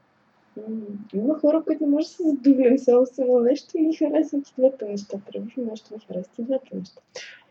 [1.13, 4.85] Има хора, които може да се задоволим с едно нещо и ни харесват и двете
[4.85, 5.17] неща.
[5.31, 7.01] Трябва нещо ми харесва и двете неща.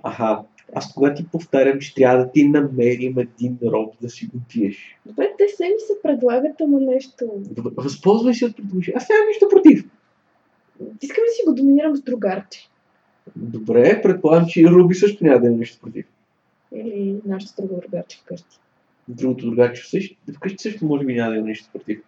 [0.03, 0.43] Аха,
[0.75, 4.99] аз кога ти повтарям, че трябва да ти намерим един роб да си го пиеш.
[5.07, 7.25] Добре, те сами се предлагат, ама нещо.
[7.77, 8.97] Възползвай се от предложението.
[8.97, 9.85] Аз нямам нищо против.
[11.03, 12.69] Искам да си го доминирам с другарче.
[13.37, 16.07] Добре, предполагам, че и Руби също няма да има нищо против.
[16.73, 18.59] Или нашето друго другарче вкъщи.
[19.09, 19.83] Другото другарче
[20.37, 22.03] вкъщи също може би няма да има нищо против.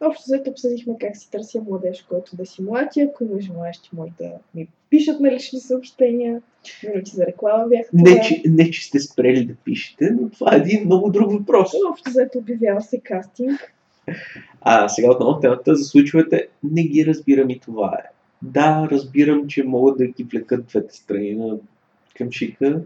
[0.00, 3.90] Общо взето обсъдихме как си търся младеж, който да си млад и ако има желаящи,
[3.92, 6.42] може да ми пишат на лични съобщения.
[6.88, 10.58] Минути за реклама бяха Не че, не, че сте спрели да пишете, но това е
[10.58, 11.70] един много друг въпрос.
[11.90, 13.74] Общо взето обявява се кастинг.
[14.60, 18.10] А сега отново темата за случвате, не ги разбирам и това е.
[18.42, 21.58] Да, разбирам, че могат да ги влекат двете страни на
[22.16, 22.82] къмшика,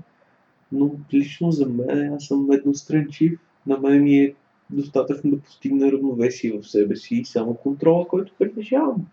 [0.73, 3.41] но лично за мен аз съм едностранчив.
[3.67, 4.35] На мен ми е
[4.73, 9.07] достатъчно да постигна равновесие в себе си и само контрола, който притежавам.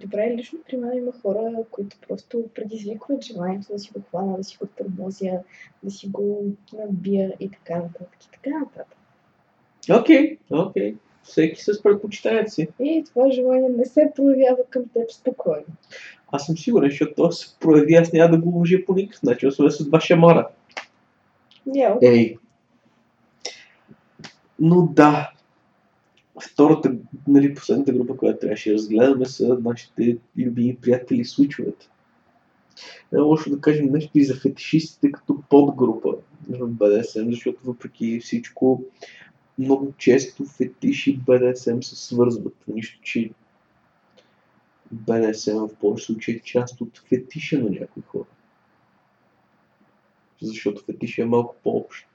[0.00, 4.44] Добре, лично при мен има хора, които просто предизвикват желанието да си го хвана, да
[4.44, 5.38] си го тормозя,
[5.82, 8.24] да си го набия и така нататък.
[8.24, 8.98] И така нататък.
[10.00, 10.96] Окей, окей.
[11.22, 12.68] Всеки с предпочитанието си.
[12.80, 15.66] И това желание не се проявява към теб спокойно.
[16.32, 19.48] Аз съм сигурен, защото то се прояви, аз няма да го уважа по никакъв начин,
[19.48, 20.48] освен с два шамара.
[21.66, 21.98] Няма.
[22.02, 22.36] Ей.
[24.60, 25.32] Но да.
[26.42, 26.96] Втората,
[27.28, 31.90] нали, последната група, която трябваше да разгледаме, са нашите любими приятели случват.
[33.12, 36.14] Не лошо да кажем нещо и за фетишистите като подгрупа
[36.48, 38.84] в BDSM, защото въпреки всичко
[39.58, 42.54] много често фетиш и BDSM се свързват.
[42.68, 43.30] Нищо, че
[44.94, 48.28] BDSM в повече случаи е част от фетиша на някои хора.
[50.42, 52.06] Защото фетиш е малко по-общ.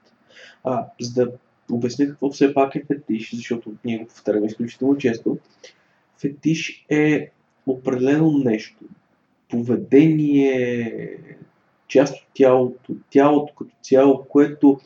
[0.64, 1.32] А, за да
[1.72, 5.38] обясня какво все пак е фетиш, защото ние го повтаряме изключително често.
[6.18, 7.30] Фетиш е
[7.66, 8.84] определено нещо.
[9.48, 11.18] Поведение,
[11.88, 14.80] част от тялото, тялото като цяло, което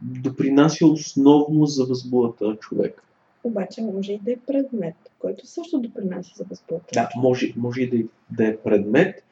[0.00, 3.02] допринася основно за възбудата на човека.
[3.44, 6.88] Обаче може и да е предмет, който също допринася за възбудата.
[6.94, 9.24] Да, може, може и да, да е предмет.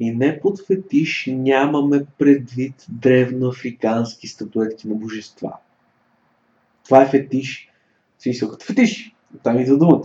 [0.00, 5.52] И не под фетиш нямаме предвид древноафрикански статуетки на божества.
[6.84, 7.70] Това е фетиш.
[8.18, 9.14] Смисъл като фетиш.
[9.42, 10.04] Там идва думата.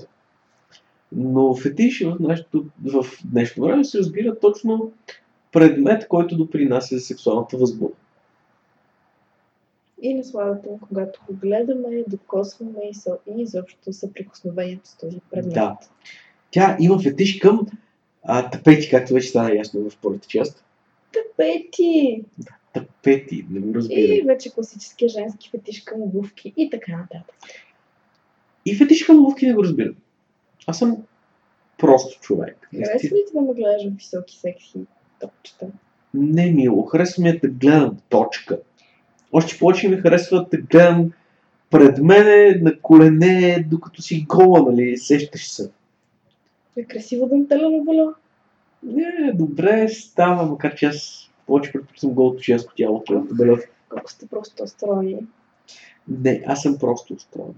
[1.12, 4.92] Но фетиш в, нашето, в днешно време се разбира точно
[5.52, 7.94] предмет, който допринася за сексуалната възбуда.
[10.02, 15.54] И насладата, когато го гледаме, докосваме и, са, и изобщо съприкосновението с този предмет.
[15.54, 15.78] Да.
[16.52, 17.68] Тя има фетиш към
[18.24, 20.64] а, тапети, както вече стана ясно в първата част.
[21.14, 22.24] Тапети!
[22.74, 24.28] Тапети, не го И разбирам.
[24.28, 27.36] вече класическия женски фетиш към обувки и така нататък.
[28.66, 29.96] И фетиш към обувки не го разбирам.
[30.68, 30.98] Аз съм
[31.78, 32.68] прост човек.
[32.76, 34.80] Харесва ли ти да ме гледаш в високи секси
[35.20, 35.68] топчета?
[36.14, 36.84] Не, мило.
[36.86, 38.60] Харесва ми е да гледам точка.
[39.32, 41.12] Още повече ми харесва да гледам
[41.70, 45.70] пред мене на колене, докато си гола, нали, сещаш се.
[46.78, 48.14] Е красиво дентелено бело.
[48.84, 53.68] Не, добре става, макар че аз повече предпочитам голото женско тяло, отколкото белето.
[53.90, 55.18] Колко сте просто устроени.
[56.08, 57.54] Не, аз съм просто устроен.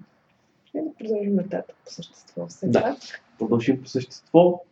[0.76, 2.48] Е да продължим нататък по същество.
[2.48, 2.98] Все Да.
[3.40, 4.64] Продължим по същество.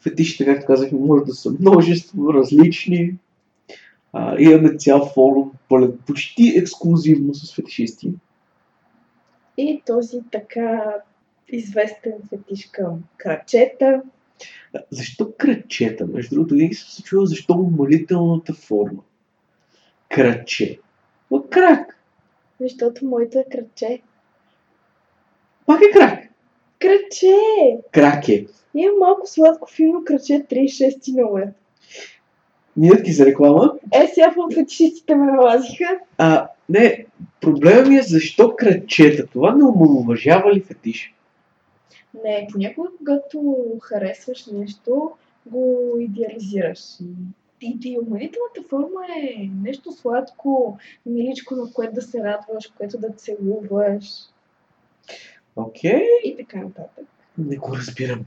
[0.00, 3.14] Фетишите, както казахме, може да са множество, различни.
[4.12, 8.12] А, имаме цял форум, пълен почти ексклюзивно с фетишисти.
[9.56, 10.94] И този така
[11.48, 14.02] известен фетиш към крачета.
[14.90, 16.06] Защо крачета?
[16.06, 19.02] Между другото, винаги съм се чувал защо умолителната форма.
[20.08, 20.78] Краче.
[21.30, 21.98] Но крак.
[22.60, 24.00] Защото моето е краче.
[25.66, 26.28] Пак е крак.
[26.78, 27.36] Краче!
[27.92, 28.46] Крак е.
[28.74, 31.48] Има малко сладко филно краче 36 номер.
[32.76, 33.72] Минутки за реклама.
[33.92, 35.98] Е, сега в фетишистите ме налазиха.
[36.18, 37.06] А, не,
[37.40, 39.26] проблемът ми е защо крачета.
[39.26, 41.14] Това не омалуважава ли фетиш?
[42.24, 45.10] Не, понякога, когато харесваш нещо,
[45.46, 46.80] го идеализираш.
[47.60, 54.04] И, умилителната форма е нещо сладко, миличко, на което да се радваш, което да целуваш
[55.56, 57.04] Окей, и така нататък.
[57.38, 58.24] не го разбирам.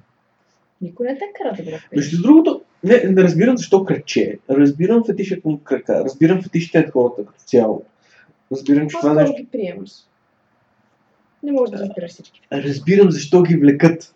[0.82, 1.82] Никой не те кара да го правиш.
[1.96, 4.40] Между другото, Не, не разбирам защо кръче.
[4.50, 6.04] Разбирам фетиша към крака.
[6.04, 7.84] Разбирам фетишите на хората като цяло.
[8.52, 9.36] Разбирам, че това нещо...
[9.36, 9.92] ги приемаш.
[11.44, 12.42] Не можеш да разбираш всички.
[12.52, 14.16] Разбирам защо ги влекат.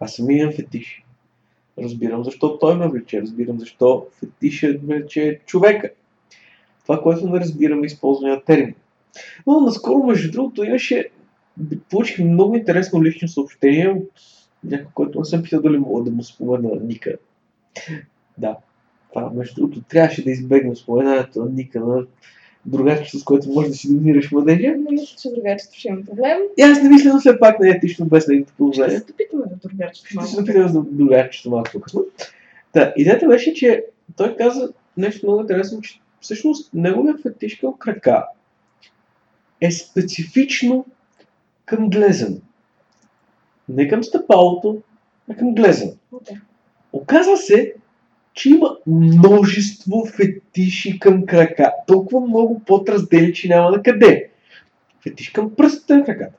[0.00, 1.04] Аз съм имам фетиш.
[1.78, 3.20] Разбирам защо той ме влече.
[3.20, 5.90] Разбирам защо фетиша влече човека.
[6.82, 8.74] Това, което не разбирам е използвания термин.
[9.46, 11.10] Но наскоро, между другото, имаше...
[11.90, 14.10] Получих много интересно лично съобщение от
[14.64, 17.16] някой, който не съм питал дали мога да му спомена Ника.
[18.38, 18.56] Да.
[19.08, 22.06] Това, между другото, трябваше да избегнем споменането на Ника на
[22.66, 24.68] другарчето, с което може да си доминираш младежа.
[24.68, 26.38] Не мисля, че другачето ще има проблем.
[26.58, 28.98] И аз не мисля, но все пак не е етично без нейното Ще положение.
[28.98, 30.36] се допитаме до другачето Ще се малко.
[30.36, 32.04] допитаме за другачето малко по-късно.
[32.74, 33.84] Да, идеята беше, че
[34.16, 38.26] той каза нещо много интересно, че всъщност неговият фетиш към крака
[39.60, 40.86] е специфично
[41.64, 42.40] към глезен.
[43.68, 44.78] Не към стъпалото,
[45.30, 45.92] а към глезен.
[46.12, 46.34] Да.
[46.92, 47.74] Оказва се,
[48.34, 51.72] че има множество фетиши към крака.
[51.86, 54.30] Толкова много подраздели, че няма на къде.
[55.02, 56.36] Фетиш към пръстите на краката.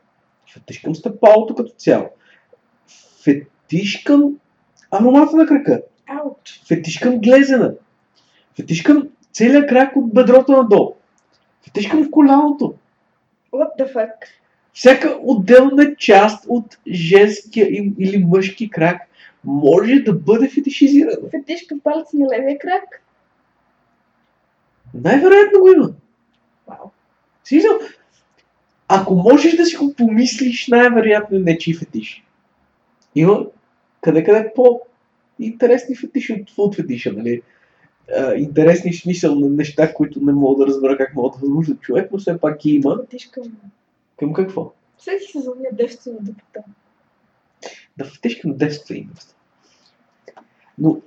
[0.53, 2.10] Фетиш към стъпалото като цяло.
[3.23, 4.36] Фетиш към
[4.91, 5.82] аромата на крака.
[6.08, 6.62] Ауч.
[6.67, 7.73] Фетиш към глезена.
[8.56, 10.93] Фетиш към целия крак от бедрото надолу.
[11.63, 12.73] Фетиш към коляното.
[13.53, 14.13] What the fuck?
[14.73, 17.67] Всяка отделна част от женския
[17.99, 19.01] или мъжки крак
[19.45, 21.29] може да бъде фетишизирана.
[21.32, 23.01] Фетиш към палец на левия крак?
[24.93, 25.89] Най-вероятно го има.
[26.67, 26.89] Вау.
[27.43, 27.71] Смисъл,
[28.88, 32.23] ако можеш да си го помислиш, най-вероятно е нечи фетиш.
[33.15, 33.45] Има
[34.01, 37.41] къде-къде по-интересни фетиши от, от фетиша, нали?
[38.17, 41.75] А, интересни в смисъл на неща, които не мога да разбера как могат да възможда
[41.75, 42.97] човек, но все пак ги има.
[43.01, 43.43] Фетиш към...
[44.19, 44.71] Към какво?
[44.97, 46.63] Всеки сезон е девствено дупата.
[47.97, 49.36] Да фетиш към девственност.
[50.77, 50.97] Но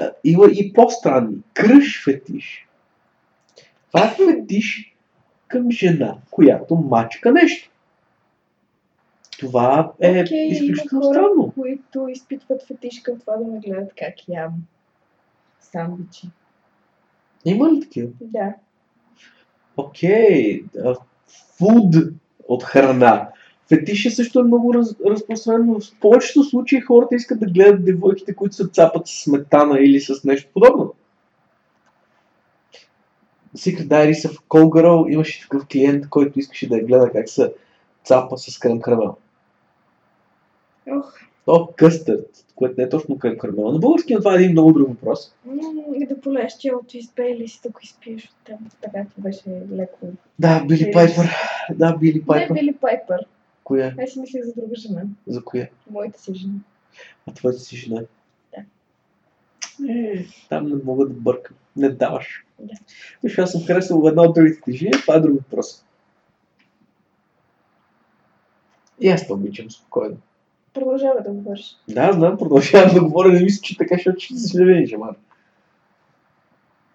[0.00, 1.36] а, има и по-странни.
[1.54, 2.68] Кръж фетиш.
[3.86, 4.94] Това е фетиш
[5.48, 7.70] към жена, която мачка нещо.
[9.38, 11.52] Това е Окей, изключително хора, странно.
[11.54, 14.52] които изпитват фетиш към това да ме гледат как ям.
[15.60, 16.26] Сандвичи.
[17.44, 18.08] Има ли такива?
[18.20, 18.54] Да.
[19.76, 20.62] Окей.
[20.84, 20.94] а,
[21.58, 21.94] Фуд
[22.48, 23.28] от храна.
[23.68, 28.34] Фетиша също е много раз, разпространен, но в повечето случаи хората искат да гледат девойките,
[28.34, 30.94] които се цапат с сметана или с нещо подобно.
[33.56, 37.52] Secret Diaries of Call имаше такъв клиент, който искаше да я гледа как се
[38.04, 39.16] цапа с крем карамел.
[40.90, 43.72] Ох, То къстърт, което не е точно крем карамел.
[43.72, 45.34] На български това е един много друг въпрос.
[45.94, 48.58] и да полеш тялото избели си, да го изпиеш от там.
[48.80, 50.06] Така че беше леко.
[50.38, 51.30] Да, Били Е, Пайпер.
[51.74, 52.54] Да, Били Не, Пайпер.
[52.54, 53.26] Били Пайпер.
[53.64, 53.94] Коя?
[54.02, 55.02] Аз си мислех за друга жена.
[55.26, 55.68] За коя?
[55.90, 56.54] Моята си жена.
[57.26, 58.02] А твоята си жена?
[58.54, 58.64] Да.
[59.92, 61.56] Е, там не мога да бъркам.
[61.76, 62.44] Не даваш.
[62.58, 62.74] Да.
[63.22, 65.84] Виж, аз съм харесал една от другите ти жени, това е друг въпрос.
[69.00, 70.16] И аз те обичам спокойно.
[70.74, 71.76] Продължава да говориш.
[71.88, 75.14] Да, знам, продължавам да говоря, не мисля, че така, защото ще се слевени, жамар.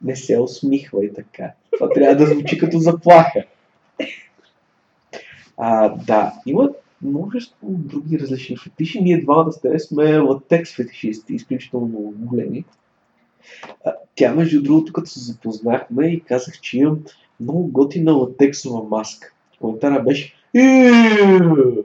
[0.02, 1.52] Не се усмихвай така.
[1.72, 3.46] Това трябва да звучи като заплаха.
[5.60, 6.70] А, да, има
[7.02, 9.02] множество други различни фетиши.
[9.02, 12.66] Ние двамата с тебе сме латекс фетишисти, изключително големи.
[13.86, 17.00] А, тя, между другото, като се запознахме и казах, че имам
[17.40, 19.34] много готина латексова маска.
[19.60, 21.84] Коментара беше «Иу!»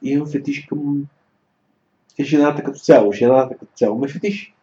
[0.02, 1.08] имам фетиш към
[2.20, 3.12] жената като цяло.
[3.12, 4.54] Жената като цяло ме фетиш.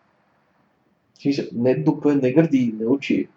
[1.53, 3.29] Не дупе, не гърди, не очи.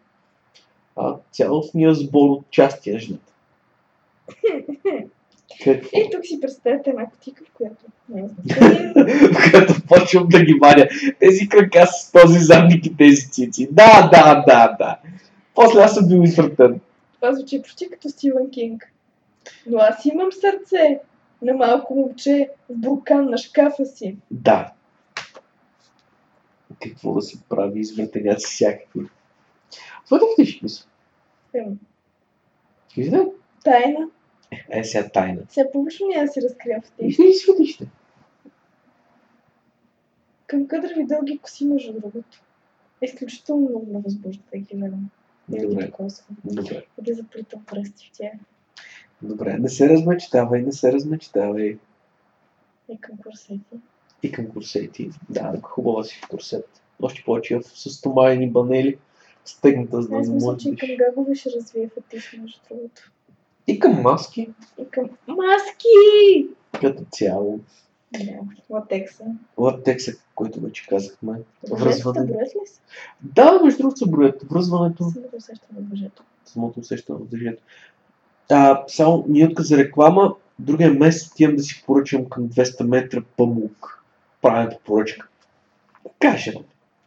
[0.95, 3.33] А цялостния сбор от части на жената.
[5.93, 8.93] И тук си представяте една котика, в която не е значение.
[9.33, 10.87] в която почвам да ги варя.
[11.19, 13.67] Тези крака с този задник и тези цици.
[13.71, 14.99] Да, да, да, да.
[15.55, 16.79] После аз съм бил извратен.
[17.15, 18.91] Това звучи почти като Стивън Кинг.
[19.67, 20.99] Но аз имам сърце
[21.41, 24.17] на малко момче в буркан на шкафа си.
[24.31, 24.71] Да.
[26.83, 29.01] какво да се прави, изметеняци всякакви.
[30.09, 30.87] Какви са?
[31.53, 31.79] Ем,
[32.87, 33.25] Какви са?
[34.69, 35.41] Е, сега тайна.
[35.49, 37.11] Сега публично няма да си разкрия в тях.
[37.15, 37.87] са фетишите?
[40.47, 42.41] Към къдрави дълги коси, между другото.
[43.01, 45.09] Изключително много ме възбужда да ги гледам.
[45.49, 48.33] Добре, да заплитам пръсти в тях.
[49.21, 51.77] Добре, не се размечтавай, не се размечтавай.
[52.89, 53.59] И към курсети.
[54.23, 55.09] И към курсети.
[55.29, 56.81] Да, хубава си в курсет.
[57.01, 58.97] Още повече в- с стомайни банели,
[59.45, 62.37] стегната, за да Аз не мисля, можеш че да и към гагове ще развие фетиш,
[62.41, 63.11] между другото.
[63.68, 64.49] И към маски,
[64.80, 66.47] И към маски!
[66.82, 67.59] като цяло.
[68.13, 68.32] Да,
[68.70, 69.24] латекса.
[69.57, 71.32] Латекса, който вече казахме.
[71.63, 72.26] Въжетата Връзване.
[72.26, 72.80] броят ли се?
[73.22, 74.43] Да, между другото се броят.
[74.43, 76.24] Връзването, Самото усещане от въжето.
[76.45, 77.63] самото усещане от движението.
[78.51, 80.36] А, само минутка за реклама.
[80.59, 84.03] Другия месец отивам да си поръчам към 200 метра памук.
[84.41, 85.28] Правенето поръчка.
[86.20, 86.53] Каже,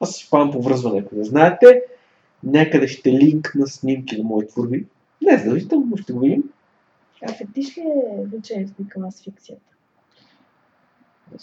[0.01, 1.83] аз си спавам по връзване, ако не знаете.
[2.45, 4.87] Някъде ще линк на снимки на мои творби.
[5.23, 6.45] Не задължително, но ще го видим.
[7.23, 7.83] А фетиш ли
[8.51, 9.62] е ви към асфиксията?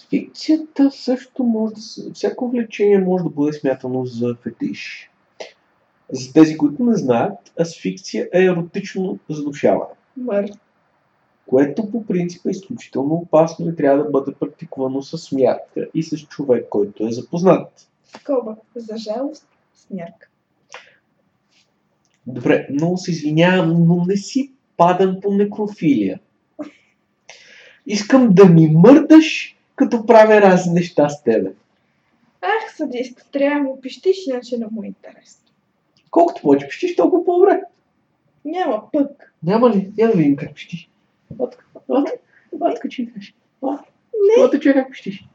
[0.10, 2.12] Фикцията също може да се...
[2.14, 5.12] Всяко влечение може да бъде смятано за фетиш.
[6.12, 9.94] За тези, които не знаят, асфикция е еротично задушаване.
[10.18, 10.52] Мър.
[11.48, 16.18] което по принцип е изключително опасно и трябва да бъде практикувано с мярка и с
[16.18, 17.90] човек, който е запознат.
[18.26, 18.56] Коба.
[18.76, 20.30] За жалост, с мярка.
[22.28, 26.20] Добре, много се извинявам, но не си падам по некрофилия.
[27.86, 31.52] Искам да ми мърдаш, като правя разни неща с тебе.
[32.42, 35.42] Ах, съдист, трябва да му пищиш, иначе не му е интересно.
[36.12, 37.62] Колкото повече пищиш, толкова по-добре.
[38.46, 39.34] Няма пък.
[39.44, 39.92] Няма ли?
[39.98, 40.90] Я да видим как пищиш.
[42.60, 43.34] Отка, че идваш.
[43.62, 44.44] Не.
[44.44, 45.26] Отка, че как пищиш.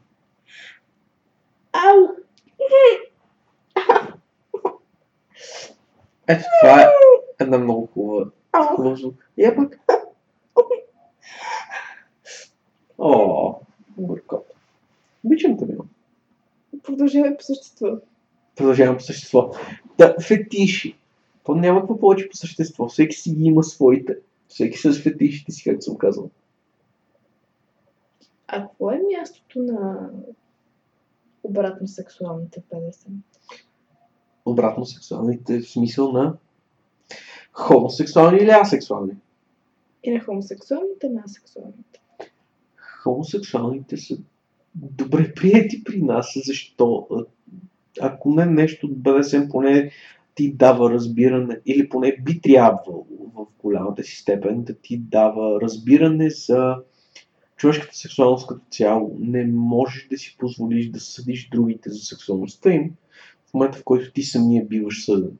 [1.73, 2.07] Ау!
[6.31, 6.87] Ето това е
[7.39, 8.75] една много хубава Ау!
[8.75, 9.29] Хубав звук.
[9.37, 9.79] Я пък.
[12.97, 13.55] О,
[13.97, 14.45] добър кот.
[15.25, 15.83] Обичам те, мило.
[16.83, 17.87] Продължавай по същество.
[18.55, 19.51] Продължавам по същество.
[19.97, 20.97] Да, фетиши.
[21.43, 22.87] То няма какво повече по същество.
[22.87, 24.17] Всеки си ги има своите.
[24.47, 26.29] Всеки с фетишите си, както съм казал.
[28.47, 30.09] А какво е мястото на
[31.43, 32.91] обратно сексуалните 50?
[34.45, 36.33] Обратно сексуалните в смисъл на
[37.53, 39.13] хомосексуални или асексуални.
[40.03, 42.01] И на хомосексуалните, на асексуалните.
[43.03, 44.17] Хомосексуалните са
[44.75, 46.33] добре приети при нас.
[46.45, 47.07] Защо?
[48.01, 49.91] Ако не нещо БДСМ, поне
[50.35, 56.29] ти дава разбиране, или поне би трябвало в голямата си степен да ти дава разбиране
[56.29, 56.75] за
[57.57, 59.17] човешката сексуалност като цяло.
[59.19, 62.91] Не можеш да си позволиш да съдиш другите за сексуалността им
[63.51, 65.37] в момента, в който ти самия биваш съден.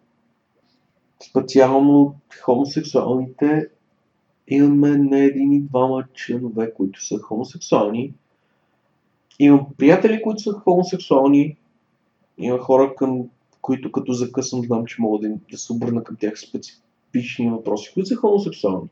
[1.30, 3.68] Специално хомосексуалните
[4.48, 8.14] имаме не един и двама членове, които са хомосексуални.
[9.40, 11.58] Имам приятели, които са хомосексуални.
[12.38, 13.24] Има хора, към
[13.62, 17.92] които като закъсам, знам, че мога да, им- да се обърна към тях специфични въпроси,
[17.94, 18.90] които са хомосексуални.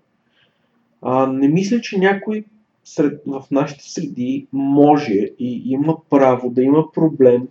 [1.02, 2.46] А, не мисля, че някой
[2.84, 7.48] сред, в нашите среди може и има право да има проблем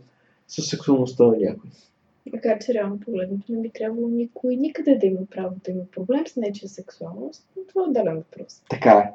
[0.49, 1.71] с сексуалността на някой.
[2.33, 6.27] Макар че реално погледнато не би трябвало никой никъде да има право да има проблем
[6.27, 8.63] с нечия сексуалност, но това е отделен въпрос.
[8.71, 9.11] Така е.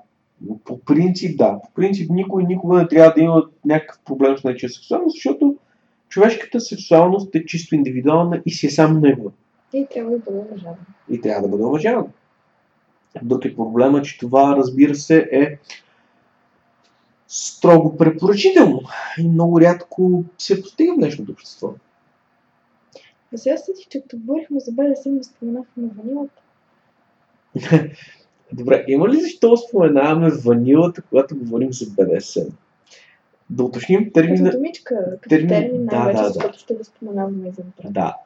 [0.65, 1.59] По принцип, да.
[1.63, 5.57] По принцип, никой никога не трябва да има някакъв проблем с нечия сексуалност, защото
[6.09, 9.31] човешката сексуалност е чисто индивидуална и си е само негова.
[9.73, 10.77] И трябва да бъде уважаван.
[11.09, 12.09] И трябва да бъде уважавана.
[13.23, 15.57] Друг е проблема, че това, разбира се, е
[17.33, 18.81] строго препоръчително
[19.19, 21.73] и много рядко се постига в днешното общество.
[23.31, 26.41] Но сега сетих, че като говорихме за БДСМ, не споменахме ванилата.
[28.53, 32.49] Добре, има ли защо споменаваме ванилата, когато говорим за БДСМ?
[33.49, 34.45] Да уточним термина.
[34.45, 36.53] Като думичка, като термин- термин, да, най-вече, да, да.
[36.57, 37.93] ще го споменаваме за напред.
[37.93, 38.17] Да.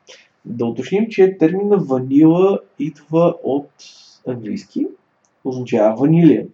[0.45, 3.69] Да уточним, че термина ванила идва от
[4.27, 4.87] английски,
[5.45, 6.47] означава ванилия.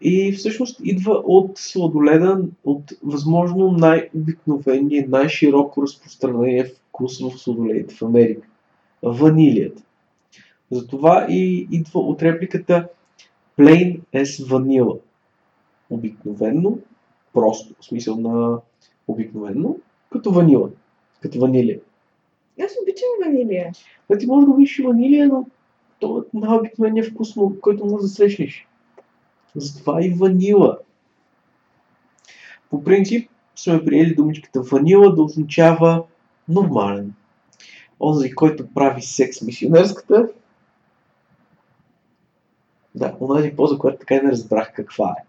[0.00, 8.48] И всъщност идва от сладоледа, от възможно най-обикновения, най-широко разпространение вкус в сладоледите в Америка.
[9.02, 9.82] Ванилията.
[10.70, 12.88] Затова и идва от репликата
[13.58, 14.98] plain as vanilla.
[15.90, 16.78] Обикновенно,
[17.32, 18.58] просто, в смисъл на
[19.08, 19.78] обикновенно,
[20.10, 20.70] като ванила,
[21.22, 21.80] като ванилия.
[22.64, 23.72] Аз обичам ванилия.
[24.10, 25.46] Да ти можеш да видиш ванилия, но
[26.00, 28.67] то е най-обикновения вкус, който можеш да срещнеш.
[29.56, 30.78] Затова и ванила.
[32.70, 36.04] По принцип, сме приели думичката ванила да означава
[36.48, 37.14] нормален.
[38.00, 40.28] Онзи, който прави секс мисионерската.
[42.94, 45.24] Да, онази поза, която така и не разбрах каква е.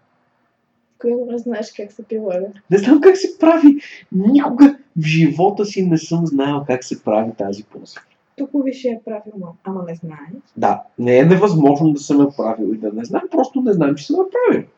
[0.98, 2.46] Кое не знаеш как се прилага.
[2.70, 3.80] Не знам как се прави.
[4.12, 8.00] Никога в живота си не съм знаел как се прави тази поза.
[8.40, 10.42] Тук виж е правилно, ама не знаеш.
[10.56, 14.06] Да, не е невъзможно да съм правил и да не знам, просто не знам, че
[14.06, 14.68] съм я правил.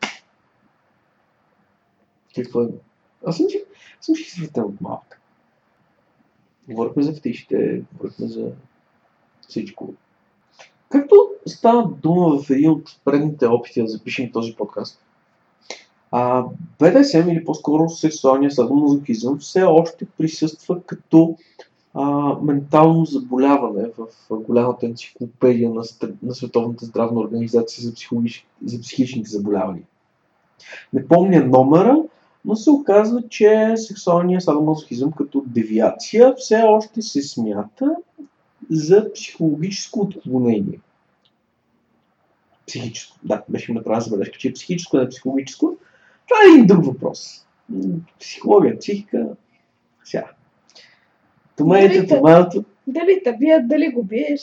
[2.35, 2.67] Какво е?
[3.25, 3.45] Аз съм,
[4.01, 5.21] съм си светен от малък.
[6.69, 8.51] Говорихме за птичите, говорихме за
[9.47, 9.93] всичко.
[10.89, 14.99] Както стана дума в един от предните опити да запишем този подкаст,
[16.11, 16.45] а,
[16.79, 21.37] БДСМ или по-скоро сексуалния садомазохизъм все още присъства като
[21.93, 22.03] а,
[22.41, 25.83] ментално заболяване в голямата енциклопедия на,
[26.23, 28.47] на Световната здравна организация за, психологич...
[28.65, 29.83] за психичните заболявания.
[30.93, 31.97] Не помня номера,
[32.45, 37.95] но се оказва, че сексуалният садомазохизъм като девиация все още се смята
[38.69, 40.79] за психологическо отклонение.
[42.67, 43.17] Психическо.
[43.23, 45.77] Да, беше ми направена забележка, че е психическо, не психологическо.
[46.27, 47.45] Това е един друг въпрос.
[48.19, 49.27] Психология, психика.
[50.03, 50.25] Сега.
[51.63, 52.63] Добре, томато.
[52.87, 54.41] Дали те бият, дали го биеш.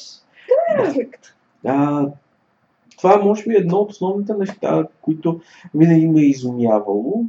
[0.69, 1.35] Къде е разликата?
[1.65, 2.07] А,
[2.99, 5.41] това е, може би, едно от основните неща, които
[5.75, 7.25] винаги ме е изумявало.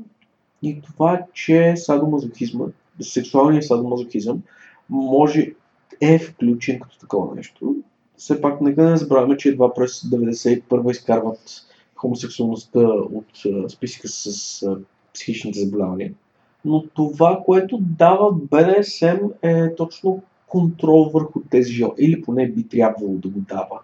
[0.63, 2.65] И това, е, че садомазохизма,
[3.01, 4.41] сексуалният садомазохизъм,
[4.89, 5.53] може
[6.01, 7.75] е включен като такова нещо.
[8.17, 11.39] Все пак, нека не забравяме, че едва през 91 изкарват
[11.95, 13.25] хомосексуалността от
[13.71, 14.65] списъка с
[15.13, 16.13] психичните заболявания.
[16.65, 22.03] Но това, което дава БДСМ е точно контрол върху тези животи.
[22.03, 23.79] Или поне би трябвало да го дава.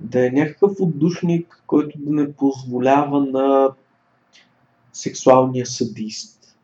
[0.00, 3.70] Да е някакъв отдушник, който да не позволява на
[4.92, 6.56] сексуалния садист,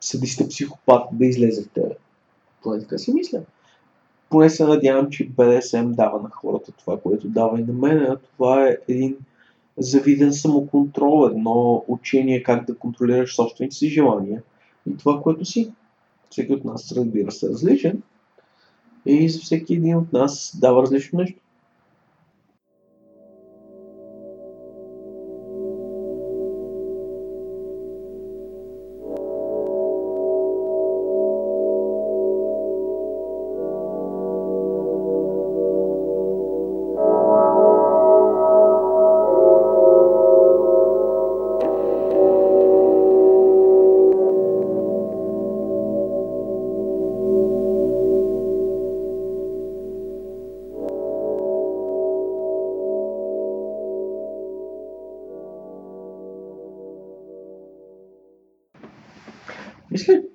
[0.00, 1.94] садиста психопат да излезе в тебе.
[2.62, 3.40] Поне така си мисля.
[4.30, 7.98] Поне се надявам, че БДСМ дава на хората това, което дава и на мен.
[7.98, 9.16] А това е един
[9.78, 14.42] завиден самоконтрол, едно учение как да контролираш собствените си желания
[14.86, 15.72] и това, което си.
[16.30, 18.02] Всеки от нас, разбира се, е различен
[19.06, 21.40] и всеки един от нас дава различно нещо.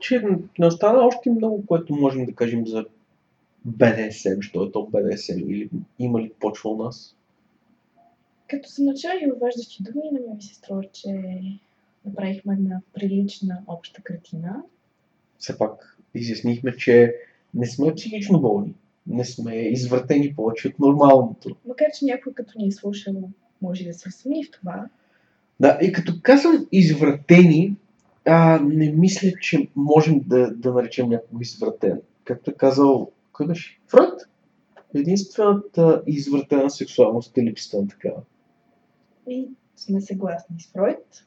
[0.07, 0.23] Че
[0.59, 2.85] не остана още много, което можем да кажем за
[3.65, 7.15] БДСМ, що е то БДСМ или има ли почва у нас?
[8.49, 11.39] Като за начали въвеждащи думи, на ми се струва, че
[12.05, 14.63] направихме една прилична обща картина.
[15.39, 17.15] Все пак изяснихме, че
[17.53, 18.73] не сме психично болни,
[19.07, 21.55] не сме извратени повече от нормалното.
[21.67, 23.29] Макар, че някой като ни е слушал,
[23.61, 24.89] може да се усъмни в това.
[25.59, 27.75] Да, и като казвам извратени,
[28.27, 32.01] а, не мисля, че можем да, да наречем някого извратен.
[32.23, 33.79] Както е казал, кой беше?
[33.87, 34.13] Фройд?
[34.95, 38.21] Единствената извратена сексуалност е липсата на такава.
[39.27, 41.25] И сме съгласни с Фройд.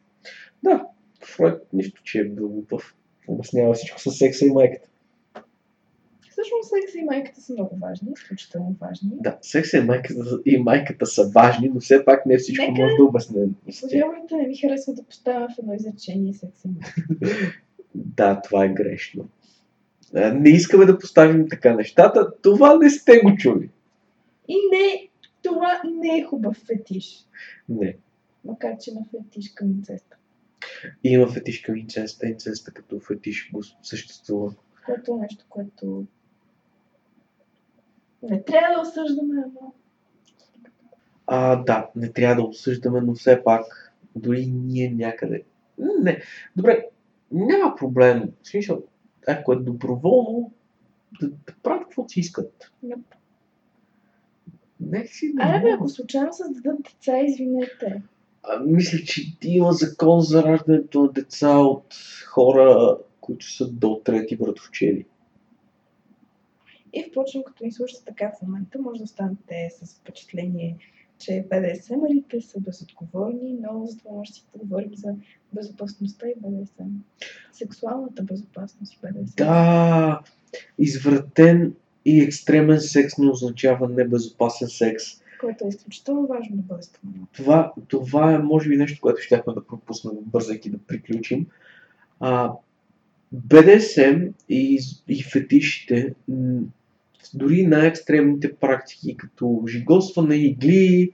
[0.62, 0.86] Да,
[1.24, 2.96] Фройд нищо, че е бил глупав.
[3.28, 4.88] Обяснява всичко с секса и майката.
[6.41, 9.11] Всъщност секса и майката са много важни, изключително важни.
[9.12, 12.95] Да, секса и майката, и майката са важни, но все пак не всичко Нека- може
[12.97, 13.55] да обяснем.
[13.66, 16.70] Извинявайте, не ми харесва да поставям в едно изречение секса и.
[17.95, 19.28] Да, това е грешно.
[20.14, 22.32] Не искаме да поставим така нещата.
[22.43, 23.70] Това не сте го чули.
[24.49, 25.09] И не,
[25.43, 27.26] това не е хубав фетиш.
[27.68, 27.97] Не.
[28.45, 30.16] Макар, че има фетиш към инцеста.
[31.05, 32.28] Има фетиш към инцеста.
[32.28, 34.55] Инцеста като фетиш го съществува.
[34.86, 36.05] Което е нещо, което
[38.23, 39.73] не трябва да осъждаме, но
[41.27, 45.43] А, да, не трябва да осъждаме, но все пак дори ние някъде.
[45.79, 46.23] Не.
[46.57, 46.87] Добре,
[47.33, 48.33] няма проблем.
[48.43, 48.83] В смисъл,
[49.29, 50.53] ако е доброволно,
[51.21, 52.73] да, да правят каквото си искат.
[52.85, 53.01] Yep.
[54.81, 55.75] Нека си да Аре бе, могат.
[55.75, 58.03] ако случайно създадат деца, извинете.
[58.43, 61.95] А, мисля, че има закон за раждането на деца от
[62.29, 65.07] хора, които са до трети братовчери.
[66.93, 70.76] И впрочем, като ни слушате така в момента, може да останете с впечатление,
[71.18, 75.14] че БДСМ-арите са безотговорни, но за това може да си поговорим за
[75.53, 76.88] безопасността и БДСМ.
[77.53, 79.34] Сексуалната безопасност и БДСМ.
[79.36, 80.20] Да,
[80.78, 81.74] извратен
[82.05, 85.05] и екстремен секс не означава небезопасен секс.
[85.41, 87.26] Което е изключително важно да бъде споменато.
[87.32, 91.47] Това, това е, може би, нещо, което щяхме да пропуснем, бързайки да приключим.
[92.20, 92.53] А,
[93.32, 96.14] БДСМ и, и фетишите,
[97.35, 101.12] дори най-екстремните практики, като жигосване, игли,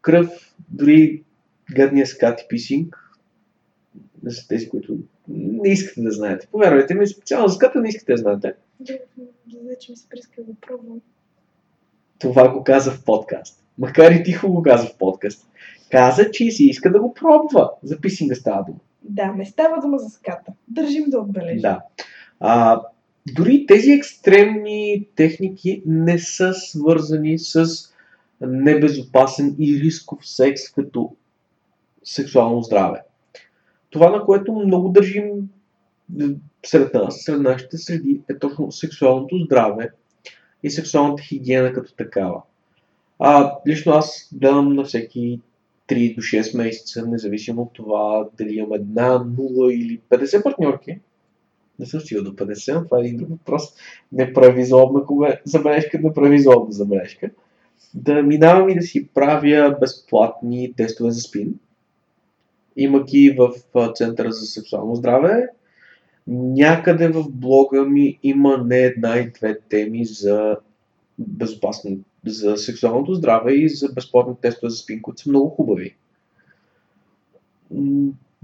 [0.00, 1.22] кръв, дори
[1.74, 2.96] гадния скат и писинг,
[4.22, 4.96] за тези, които
[5.28, 6.48] не искате да знаете.
[6.52, 8.52] Повярвайте ми, специално за ската не искате да знаете.
[8.80, 8.98] Да,
[9.68, 11.00] вече ми се приска да пробвам.
[12.18, 13.64] Това го каза в подкаст.
[13.78, 15.48] Макар и тихо го каза в подкаст.
[15.90, 17.70] Каза, че си иска да го пробва.
[17.82, 18.78] За писинга става дума.
[19.02, 20.52] Да, не става дума за ската.
[20.68, 21.60] Държим да отбележим.
[21.60, 21.82] Да.
[22.40, 22.82] А,
[23.34, 27.66] дори тези екстремни техники не са свързани с
[28.40, 31.16] небезопасен и рисков секс като
[32.04, 33.02] сексуално здраве.
[33.90, 35.30] Това, на което много държим
[36.66, 39.90] сред нас, сред нашите среди, е точно сексуалното здраве
[40.62, 42.42] и сексуалната хигиена като такава.
[43.18, 45.40] А, лично аз гледам на всеки
[45.88, 51.00] 3 до 6 месеца, независимо от това дали имам една, 0 или 50 партньорки.
[51.78, 53.62] Не съм стигал до 50, това е един друг въпрос.
[54.12, 55.02] Не прави злобна
[55.44, 57.30] забележка, не прави злобна забележка.
[57.94, 61.54] Да минавам и да си правя безплатни тестове за спин.
[62.76, 63.52] Има ги в
[63.94, 65.48] Центъра за сексуално здраве.
[66.26, 70.56] Някъде в блога ми има не една и две теми за
[71.18, 75.96] безопасно, за сексуалното здраве и за безплатни тестове за спин, които са много хубави.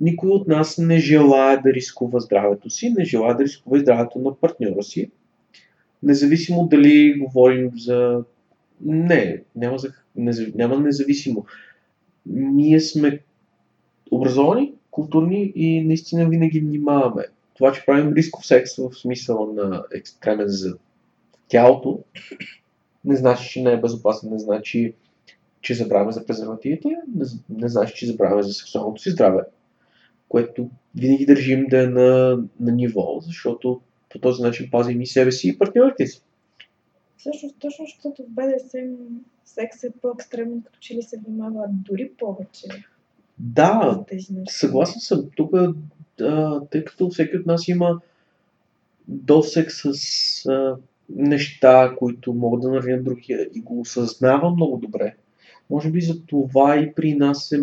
[0.01, 4.34] Никой от нас не желая да рискува здравето си, не желая да рискува здравето на
[4.34, 5.11] партньора си.
[6.03, 8.24] Независимо дали говорим за...
[8.80, 9.92] Не, няма, за...
[10.55, 11.47] няма независимо.
[12.26, 13.20] Ние сме
[14.11, 17.24] образовани, културни и наистина винаги внимаваме.
[17.55, 20.76] Това, че правим рисков секс в смисъла на екстремен за
[21.49, 21.99] тялото,
[23.05, 24.95] не значи, че не е безопасен, не значи,
[25.61, 29.40] че забравяме за презервативите, не, не значи, че забравяме за сексуалното си здраве,
[30.29, 35.33] което винаги държим да е на, на ниво, защото по този начин пазим и себе
[35.33, 36.22] си и партньорите си.
[37.16, 38.95] Всъщност, точно защото в БДСМ
[39.45, 42.66] секс е по-екстремен, като че ли се внимава дори повече
[43.39, 44.05] Да.
[44.49, 45.31] Съгласен съм.
[45.37, 45.51] Тук,
[46.20, 48.01] а, тъй като всеки от нас има
[49.09, 49.87] досек с
[50.47, 50.77] а,
[51.09, 55.14] неща, които могат да наранят другия и го осъзнава много добре.
[55.70, 57.61] Може би за това и при нас е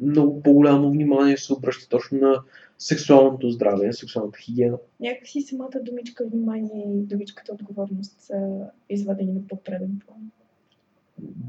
[0.00, 2.42] много по-голямо внимание се обръща точно на
[2.78, 4.78] сексуалното здраве, на сексуалната хигиена.
[5.00, 10.30] Някакси самата думичка внимание и думичката отговорност са извадени на по-преден план.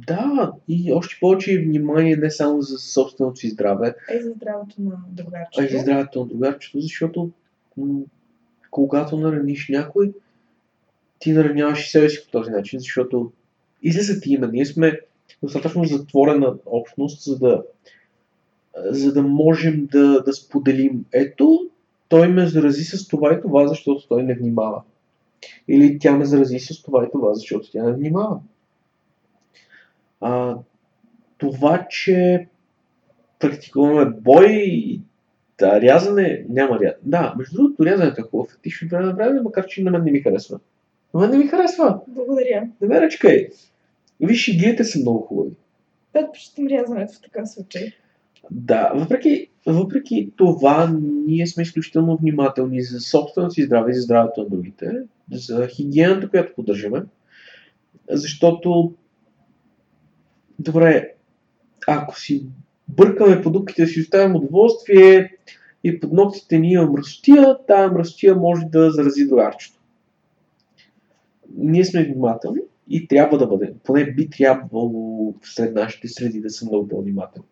[0.07, 4.91] Да, и още повече внимание не само за собственото си здраве, Е за здравето на
[4.91, 5.63] а другарчето.
[5.63, 7.31] и за здравето на другарчето, защото
[7.77, 8.01] м-
[8.71, 10.13] когато нараниш някой,
[11.19, 13.31] ти нараняваш и себе си по този начин, защото
[13.83, 14.47] излиза ти има.
[14.47, 14.99] Ние сме
[15.43, 17.63] достатъчно затворена общност, за да,
[18.85, 21.05] за да можем да, да споделим.
[21.13, 21.59] Ето,
[22.09, 24.81] той ме зарази с това и това, защото той не внимава.
[25.67, 28.39] Или тя ме зарази с това и това, защото тя не внимава.
[30.21, 30.55] А,
[31.37, 32.47] това, че
[33.39, 34.99] практикуваме бой,
[35.59, 36.99] да, рязане, няма рязане.
[37.03, 40.03] Да, между другото, рязането е хубав фетиш от време на време, макар че на мен
[40.03, 40.59] не ми харесва.
[41.13, 41.99] На мен не ми харесва.
[42.07, 42.69] Благодаря.
[42.81, 43.49] Не ме ръчкай.
[44.19, 45.51] Виж, игрите са много хубави.
[46.13, 47.93] Предпочитам рязането в такъв случай.
[48.51, 50.93] Да, въпреки, въпреки това,
[51.27, 54.91] ние сме изключително внимателни за собственото си здраве и за здравето на другите,
[55.31, 57.03] за хигиената, която поддържаме,
[58.09, 58.93] защото,
[60.59, 61.13] добре,
[61.87, 62.45] ако си
[62.87, 65.37] бъркаме по дупките, си оставим удоволствие
[65.83, 69.79] и под ногтите ни има мръсотия, тази мръсотия може да зарази другарчето.
[71.57, 73.73] Ние сме внимателни и трябва да бъдем.
[73.83, 77.47] Поне би трябвало сред нашите среди да са много по-внимателни.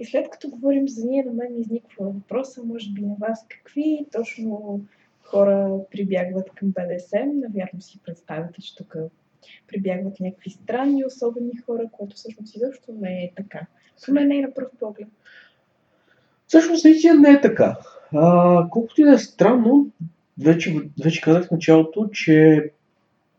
[0.00, 4.06] И след като говорим за ние, на мен изниква въпроса, може би на вас, какви
[4.12, 4.80] точно
[5.22, 7.40] хора прибягват към БДСМ.
[7.40, 8.96] Навярно си представяте, че тук
[9.68, 13.66] прибягват някакви странни, особени хора, което всъщност изобщо не е така.
[14.06, 15.08] Поне не е на пръв поглед.
[16.46, 17.76] Всъщност наистина не е така.
[18.12, 19.90] А, колкото и да е странно,
[20.38, 20.74] вече,
[21.04, 22.70] вече казах в началото, че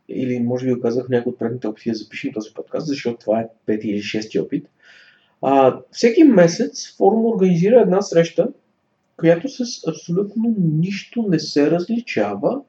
[0.10, 3.18] или може би го казах в някои от предните опити да запишем този подкаст, защото
[3.18, 4.70] това е пети или шести опит.
[5.42, 8.48] А, всеки месец форум организира една среща,
[9.18, 12.62] която с абсолютно нищо не се различава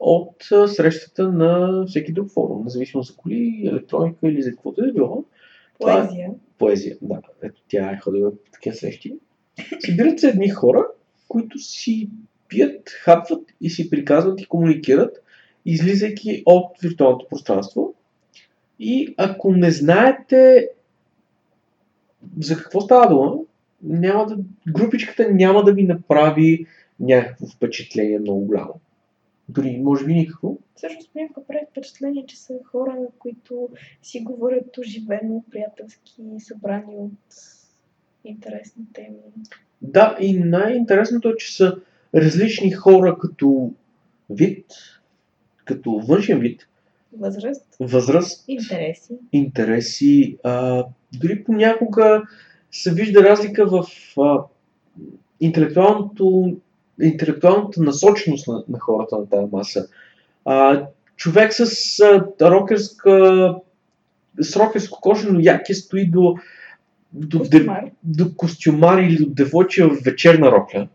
[0.00, 0.34] от
[0.66, 5.24] срещата на всеки друг форум, независимо за коли, електроника или за каквото да било.
[5.80, 6.30] Е- Поезия.
[6.58, 6.96] поезия.
[7.02, 9.14] Да, ето тя е ходила по такива срещи.
[9.86, 10.86] Събират се едни хора,
[11.28, 12.10] които си
[12.48, 15.22] пият, хапват и си приказват и комуникират,
[15.66, 17.94] излизайки от виртуалното пространство.
[18.78, 20.68] И ако не знаете
[22.40, 23.34] за какво става дума,
[23.82, 24.36] няма да,
[24.68, 26.66] групичката няма да ви направи
[27.00, 28.74] някакво впечатление много голямо.
[29.48, 30.58] Дори, може би, никакво.
[30.74, 33.68] Всъщност понякога прави впечатление, че са хора, които
[34.02, 37.34] си говорят оживено, приятелски, събрани от
[38.24, 39.16] интересни теми.
[39.82, 41.76] Да, и най-интересното е, че са
[42.14, 43.72] различни хора като
[44.30, 44.66] вид,
[45.64, 46.68] като външен вид,
[47.12, 49.12] Възраст, възраст, интереси.
[49.32, 50.38] интереси.
[50.44, 50.84] А,
[51.18, 52.22] дори понякога
[52.70, 53.84] се вижда разлика в
[54.20, 54.38] а,
[55.40, 56.56] интелектуалното,
[57.02, 59.88] интелектуалната насоченост на, на хората на тази маса.
[60.44, 60.86] А,
[61.16, 63.54] човек с а, рокерска
[64.40, 66.36] с рокерско кожено яке стои до,
[67.12, 67.84] до, де- Костюмар.
[68.02, 70.88] до костюмар или до девойче в вечерна рокля.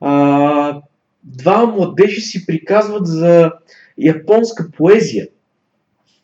[0.00, 0.82] А,
[1.24, 3.52] два младежи си приказват за
[3.98, 5.28] японска поезия,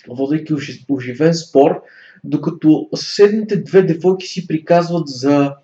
[0.09, 1.83] водейки ожи- оживен спор,
[2.25, 5.55] докато съседните две девойки си приказват за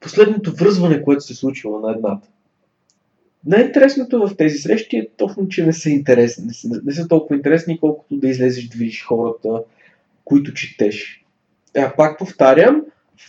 [0.00, 2.28] последното връзване, което се случило на едната.
[3.46, 7.36] Най-интересното в тези срещи е точно, че не са интересни, не са, не са толкова
[7.36, 9.62] интересни, колкото да излезеш да видиш хората,
[10.24, 11.24] които четеш.
[11.76, 12.82] А пак повтарям,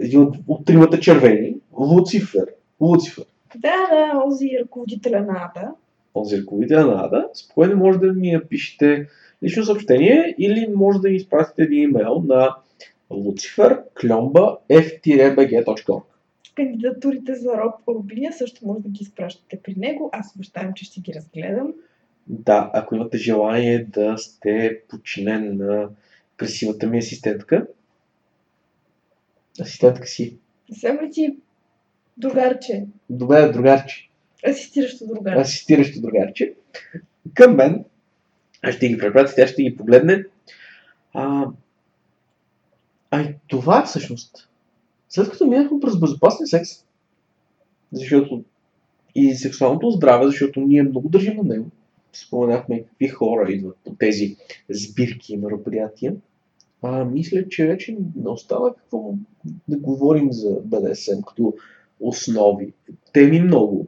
[0.00, 1.54] Един от, от тримата червени.
[1.72, 2.46] Луцифер.
[2.80, 3.24] Луцифер.
[3.56, 5.70] Да, да, онзи ръководителя на АДА.
[6.14, 7.28] Онзи ръководител на АДА.
[7.34, 9.06] Спокойно може да ми напишете
[9.42, 12.56] лично съобщение или може да ми изпратите един имейл на
[13.10, 16.02] lucifer.f-bg.org
[16.54, 20.10] Кандидатурите за Роб Рубиня също може да ги изпращате при него.
[20.12, 21.74] Аз обещавам, че ще ги разгледам.
[22.26, 25.88] Да, ако имате желание да сте подчинен на
[26.36, 27.66] красивата ми асистентка.
[29.60, 30.36] Асистентка си.
[30.72, 31.36] Съм ли ти
[32.16, 32.86] другарче?
[33.10, 34.08] Добре, другарче.
[34.48, 35.40] Асистиращо другарче.
[35.40, 36.54] асистиращо другарче,
[37.34, 37.84] към мен.
[38.62, 40.24] Аз ще ги препратя, тя ще ги погледне.
[41.14, 41.46] А,
[43.10, 44.48] а и това е всъщност.
[45.08, 46.70] След като минахме през безопасен секс,
[47.92, 48.44] защото
[49.14, 51.70] и сексуалното здраве, защото ние много държим на него.
[52.12, 54.36] Споменахме какви хора идват по тези
[54.70, 56.14] сбирки и мероприятия.
[56.82, 59.14] А, мисля, че вече не остава какво
[59.68, 61.54] да говорим за БДСМ като
[62.00, 62.72] основи.
[63.12, 63.86] Теми много,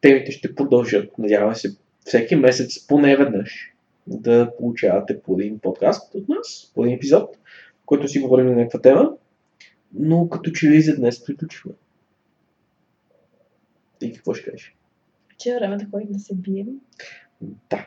[0.00, 1.18] темите ще продължат.
[1.18, 3.74] Надяваме се всеки месец поне веднъж
[4.06, 7.36] да получавате по един подкаст от нас, по един епизод,
[7.82, 9.12] в който си говорим на някаква тема.
[9.94, 11.76] Но като че ли за днес приключваме.
[14.02, 14.76] И какво ще кажеш?
[15.38, 16.66] Че е време да ходим да се бием.
[17.70, 17.86] Да.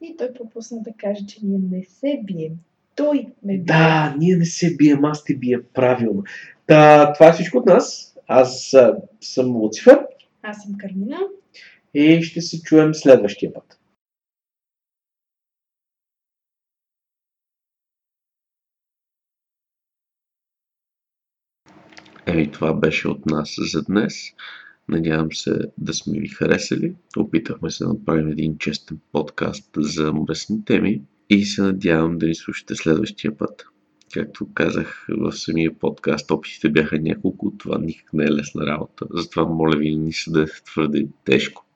[0.00, 2.52] И той пропусна да каже, че ние не се бием.
[3.00, 3.64] Той ме бие.
[3.64, 6.24] Да, ние не се бием, аз те бия правилно.
[6.66, 8.16] Та, това е всичко от нас.
[8.26, 9.98] Аз а, съм Луцифер
[10.42, 11.18] Аз съм Кармина.
[11.94, 13.80] и ще се чуем следващия път.
[22.26, 24.14] Ей, това беше от нас за днес.
[24.88, 26.94] Надявам се да сме ви харесали.
[27.16, 32.34] Опитахме се да направим един честен подкаст за мръсни теми и се надявам да ни
[32.34, 33.64] слушате следващия път.
[34.14, 39.06] Както казах в самия подкаст, опитите бяха няколко, това никак не е лесна работа.
[39.10, 41.66] Затова моля ви, не се да твърде тежко.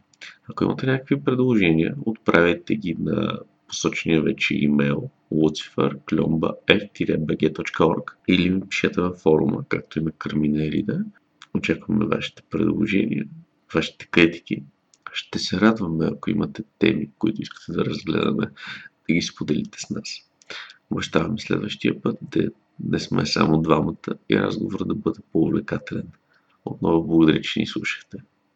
[0.51, 3.39] Ако имате някакви предложения, отправяйте ги на
[3.69, 11.05] посочения вече имейл lucifer.f-bg.org или ми пишете във форума, както и на Кармина Ерида.
[11.55, 13.25] Очакваме вашите предложения,
[13.75, 14.63] вашите критики.
[15.13, 18.47] Ще се радваме, ако имате теми, които искате да разгледаме,
[19.09, 20.09] да ги споделите с нас.
[20.91, 22.49] Обещаваме следващия път да
[22.85, 26.09] не сме само двамата и разговор да бъде по-увлекателен.
[26.65, 28.19] Отново благодаря, че ни слушахте.